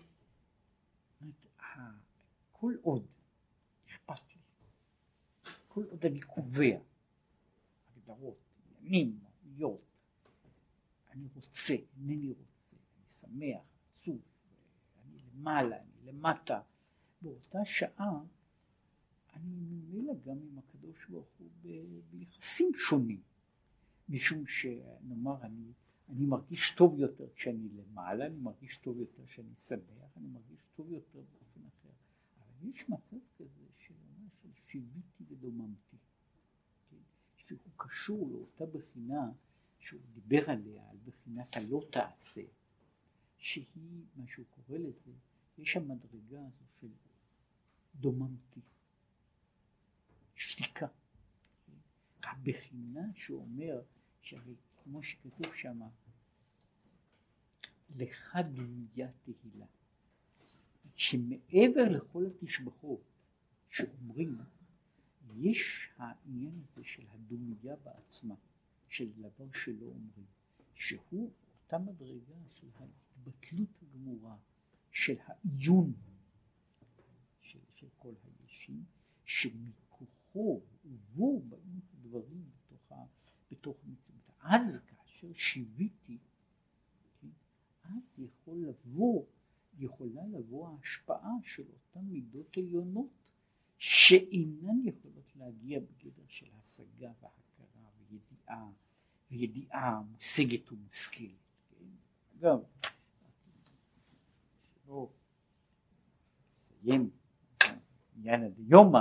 [2.53, 3.07] כל עוד
[3.89, 4.41] אכפת לי,
[5.69, 6.79] כל עוד אני קובע
[7.87, 8.39] הגדרות,
[8.81, 9.81] עניינים, מהויות,
[11.11, 13.63] אני רוצה, אינני רוצה, אני שמח,
[14.01, 14.21] עצוב,
[15.37, 16.61] למעלה, אני למטה,
[17.23, 18.21] באותה שעה
[19.35, 21.49] אני ממילא גם עם הקדוש ברוך הוא
[22.11, 23.21] ביחסים שונים,
[24.09, 25.73] משום שנאמר אני
[26.09, 30.91] אני מרגיש טוב יותר כשאני למעלה, אני מרגיש טוב יותר כשאני שמח, אני מרגיש טוב
[30.91, 31.89] יותר באופן אחר.
[32.39, 33.95] אבל יש מצב כזה של
[34.43, 35.97] של שיוויתי ודוממתי,
[36.91, 36.97] כן?
[37.37, 39.33] שהוא קשור לאותה בחינה
[39.79, 42.43] שהוא דיבר עליה, על בחינת הלא תעשה,
[43.39, 45.13] שהיא, מה שהוא קורא לזה,
[45.59, 46.89] יש שם מדרגה הזו של
[47.95, 48.61] דוממתי,
[50.35, 50.87] שתיקה.
[52.23, 53.83] הבחינה שהוא אומר,
[54.21, 55.81] שהרי כמו שכתוב שם,
[57.97, 59.67] לך דומיה תהילה.
[60.97, 63.01] שמעבר לכל התשבחות
[63.71, 64.39] שאומרים,
[65.37, 68.35] יש העניין הזה של הדומיה בעצמה,
[68.89, 70.27] של דבר שלא אומרים,
[70.75, 71.31] שהוא
[71.63, 72.67] אותה מדרגה של
[73.17, 74.37] ההתבטלות הגמורה,
[74.91, 75.93] של העיון
[77.43, 78.85] של, של כל הישים,
[79.25, 83.05] שמכוחו ובו באים הדברים בתוך, ה,
[83.51, 84.31] בתוך המציאות.
[84.41, 86.19] אז כאשר שיוויתי,
[87.21, 87.29] כן,
[87.83, 89.25] אז יכול לבוא,
[89.79, 93.11] יכולה לבוא ההשפעה של אותן מידות עליונות
[93.79, 98.71] שאינן יכולות להגיע בגדר של השגה והכרה וידיעה,
[99.31, 101.31] וידיעה מושגת ומושכלת.
[101.71, 101.85] כן?
[102.39, 102.61] אגב,
[104.89, 105.09] לא
[106.57, 107.11] נסיים
[108.17, 109.01] עניין הדיומא,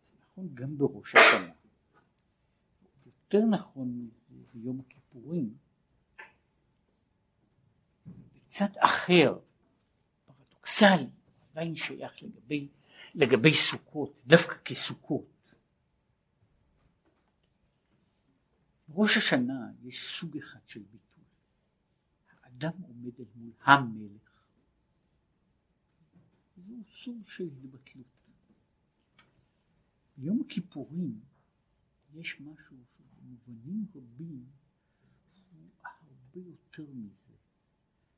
[0.00, 1.52] זה נכון גם בראש השנה,
[3.06, 5.54] יותר נכון מזה ביום הכיפורים,
[8.46, 9.38] קצת אחר,
[10.26, 11.06] פרדוקסלי,
[11.52, 12.68] עדיין שייך לגבי,
[13.14, 15.37] לגבי סוכות, דווקא כסוכות.
[18.88, 21.24] בראש השנה יש סוג אחד של ביטול.
[22.42, 24.42] האדם עומד אל מול המלך.
[26.56, 28.06] זהו סוג של התבטלות.
[30.16, 31.20] ביום הכיפורים
[32.14, 34.46] יש משהו שבמובנים רבים
[35.52, 37.34] הוא הרבה יותר מזה.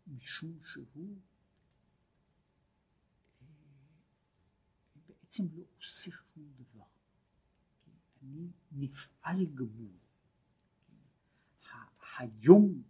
[0.06, 1.16] משום שהוא
[3.42, 3.46] אה,
[5.08, 6.86] בעצם לא עושה שום דבר.
[8.22, 10.09] אני נפעל גמור.
[12.18, 12.82] היום,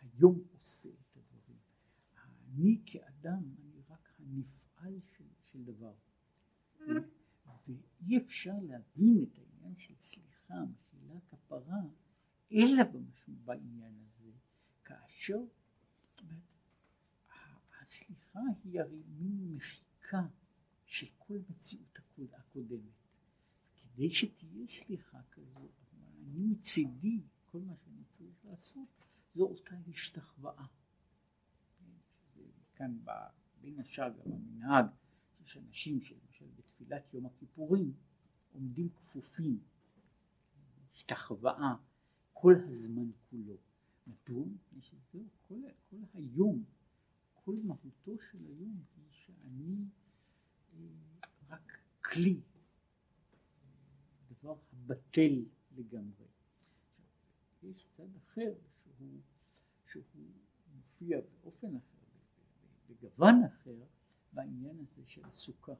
[0.00, 1.58] היום עושה את הדברים.
[2.18, 5.94] אני כאדם, אני רק הנפעל של, של דבר.
[7.68, 11.82] ואי אפשר להבין את העניין של סליחה, מחילה כפרה,
[12.52, 12.82] אלא
[13.26, 14.30] בעניין הזה,
[14.84, 15.38] כאשר
[17.88, 20.26] הסליחה היא הרי מין מחיקה
[20.84, 21.98] של כל מציאות
[22.32, 23.08] הקודמת.
[23.76, 28.88] כדי שתהיה סליחה כזו, אני מצידי, כל מה שאני צריך לעשות
[29.34, 30.66] זו אותה השתחוואה.
[32.74, 32.98] כאן
[33.60, 34.86] בין השאר גם המנהג,
[35.44, 37.92] יש אנשים שלמשל בתפילת יום הכיפורים
[38.52, 39.60] עומדים כפופים,
[40.92, 41.74] השתחוואה
[42.32, 43.56] כל הזמן כולו.
[44.06, 44.46] מדוע?
[44.46, 45.60] מפני שזהו כל,
[45.90, 46.64] כל היום
[47.48, 49.84] כל מהותו של היום היא שאני
[50.72, 52.40] אה, רק כלי,
[54.30, 55.44] דבר הבטל
[55.76, 56.27] לגמרי.
[57.72, 59.20] צד אחר שהוא,
[59.86, 60.04] שהוא
[60.74, 62.06] מופיע באופן אחר,
[62.88, 63.84] בגוון אחר,
[64.32, 65.74] בעניין הזה של הסוכה.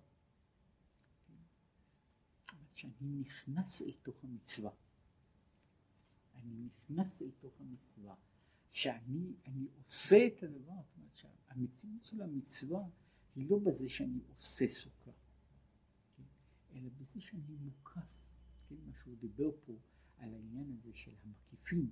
[2.79, 4.71] שאני נכנס אל תוך המצווה.
[6.35, 8.15] אני נכנס אל תוך המצווה.
[8.71, 9.35] שאני
[9.85, 12.85] עושה את הדבר, זאת אומרת שהמציאות של המצווה
[13.37, 15.11] היא לא בזה שאני עושה סוכה,
[16.17, 16.23] כן?
[16.73, 18.01] אלא בזה שאני מוקף,
[18.69, 18.75] כן?
[18.87, 19.73] מה שהוא דיבר פה
[20.19, 21.91] על העניין הזה של המקיפים,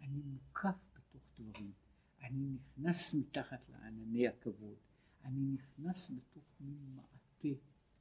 [0.00, 1.72] אני מוקף בתוך דברים,
[2.20, 4.76] אני נכנס מתחת לענני הכבוד,
[5.24, 7.60] אני נכנס בתוך מין מעטה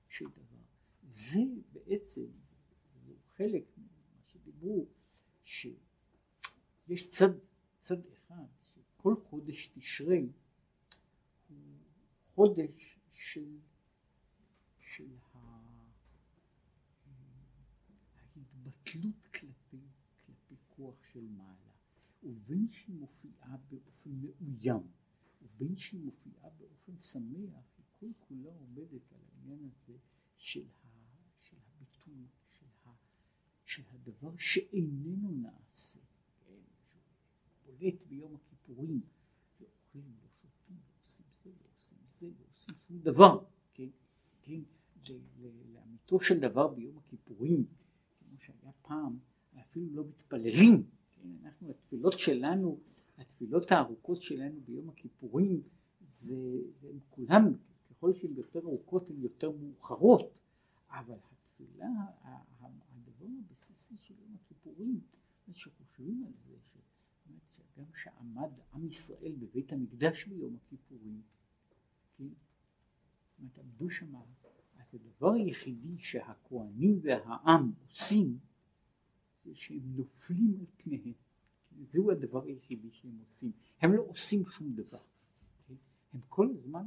[0.09, 0.63] של דבר.
[1.03, 1.39] זה
[1.73, 2.25] בעצם,
[3.05, 4.85] זה חלק ממה שדיברו,
[5.43, 7.33] שיש צד
[7.83, 10.29] צד אחד, שכל חודש תשרי
[11.49, 11.57] הוא
[12.35, 13.57] חודש של,
[14.79, 15.07] של
[18.93, 19.81] ההתבטלות כלפי,
[20.25, 21.71] כלפי כוח של מעלה,
[22.23, 24.87] ובין שהיא מופיעה באופן מאוים,
[25.41, 29.97] ובין שהיא מופיעה באופן שמח, היא כל כולה עומדת על העניין הזה
[30.37, 30.87] של, ה,
[31.39, 32.25] של הביטול,
[32.59, 32.89] של, ה,
[33.65, 35.99] של הדבר שאיננו נעשה.
[37.65, 39.01] בולט ביום הכיפורים,
[39.59, 43.89] ואוכלים ושותים ועושים זה ועושים זה ועושים שום דבר, כן,
[44.41, 44.61] כן,
[45.73, 47.65] לאמיתו של דבר ביום הכיפורים,
[48.87, 49.17] פעם,
[49.59, 52.79] אפילו לא מתפללים, כן, אנחנו התפילות שלנו,
[53.17, 55.61] התפילות הארוכות שלנו ביום הכיפורים,
[56.07, 57.53] זה, זה הם כולם,
[57.89, 60.31] ככל שהן יותר ארוכות הן יותר מאוחרות,
[60.89, 61.89] אבל התפילה,
[62.23, 64.99] הדבר הבסיסי של יום הכיפורים,
[65.53, 66.53] שחושבים על זה,
[67.77, 71.21] גם שעמד עם ישראל בבית המקדש ביום הכיפורים,
[72.17, 72.23] כן?
[72.27, 74.43] זאת אומרת, עמדו אז
[74.79, 78.39] אז הדבר היחידי שהכוהנים והעם עושים
[79.43, 81.13] זה שהם נופלים על פניהם.
[81.79, 83.51] זהו הדבר היחידי שהם עושים.
[83.81, 85.01] הם לא עושים שום דבר.
[86.13, 86.85] הם כל הזמן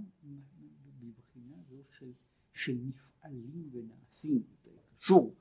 [1.01, 2.13] בבחינה זו של,
[2.53, 4.43] של נפעלים ונעשים.
[4.65, 5.35] זה קשור,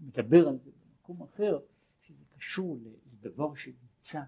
[0.00, 1.58] מדבר על זה במקום אחר,
[2.00, 2.78] שזה קשור
[3.12, 4.22] לדבר שנמצא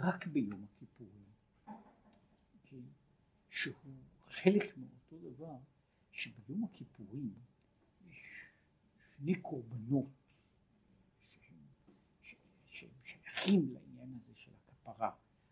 [0.00, 1.24] רק ביום הכיפורים.
[2.64, 2.80] כן?
[3.50, 3.94] שהוא
[4.24, 5.56] חלק מאותו דבר
[6.12, 7.34] שביום הכיפורים
[8.10, 8.50] יש
[9.16, 10.10] שני קורבנות
[12.66, 15.10] שהם, שהם שייכים לעניין הזה של הכפרה,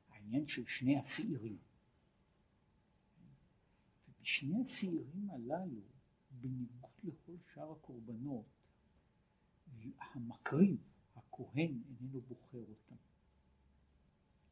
[0.09, 1.59] העניין של שני השעירים.
[4.09, 5.81] ובשני השעירים הללו,
[6.31, 8.45] בניגוד לכל שאר הקורבנות,
[9.99, 10.77] המקריב,
[11.17, 12.97] הכהן, איננו בוחר אותם.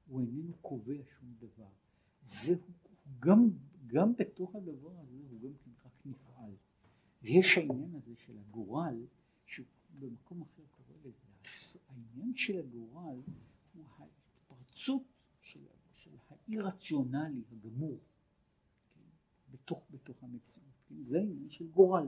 [0.06, 1.68] הוא איננו קובע שום דבר.
[2.22, 2.58] זהו
[3.20, 3.50] גם,
[3.86, 6.52] גם בתוך הדבר הזה הוא גם כן רק נפעל.
[7.22, 9.06] יש העניין הזה של הגורל,
[9.92, 13.20] שבמקום אחר קורא לזה, העניין של הגורל
[13.74, 15.02] הוא ההתפרצות
[15.40, 15.60] של,
[15.94, 17.98] של האי-רציונלי הגמור
[18.94, 19.00] כן,
[19.50, 20.68] בתוך, בתוך המציאות.
[20.88, 22.06] כן, זה העניין של גורל.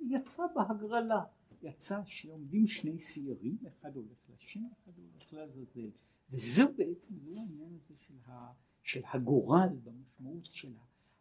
[0.00, 1.24] יצא בהגרלה,
[1.62, 5.90] יצא שעומדים שני סיירים, אחד הולך לשם, אחד הולך לעזאזל.
[6.30, 8.52] וזהו בעצם, זהו העניין הזה של ה...
[8.82, 10.74] של הגורל במשמעות של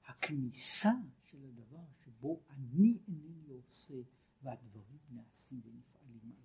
[0.05, 0.91] הכניסה
[1.23, 3.93] של הדבר שבו אני אינני עושה
[4.47, 6.31] והדברים נעשים ונפעלים על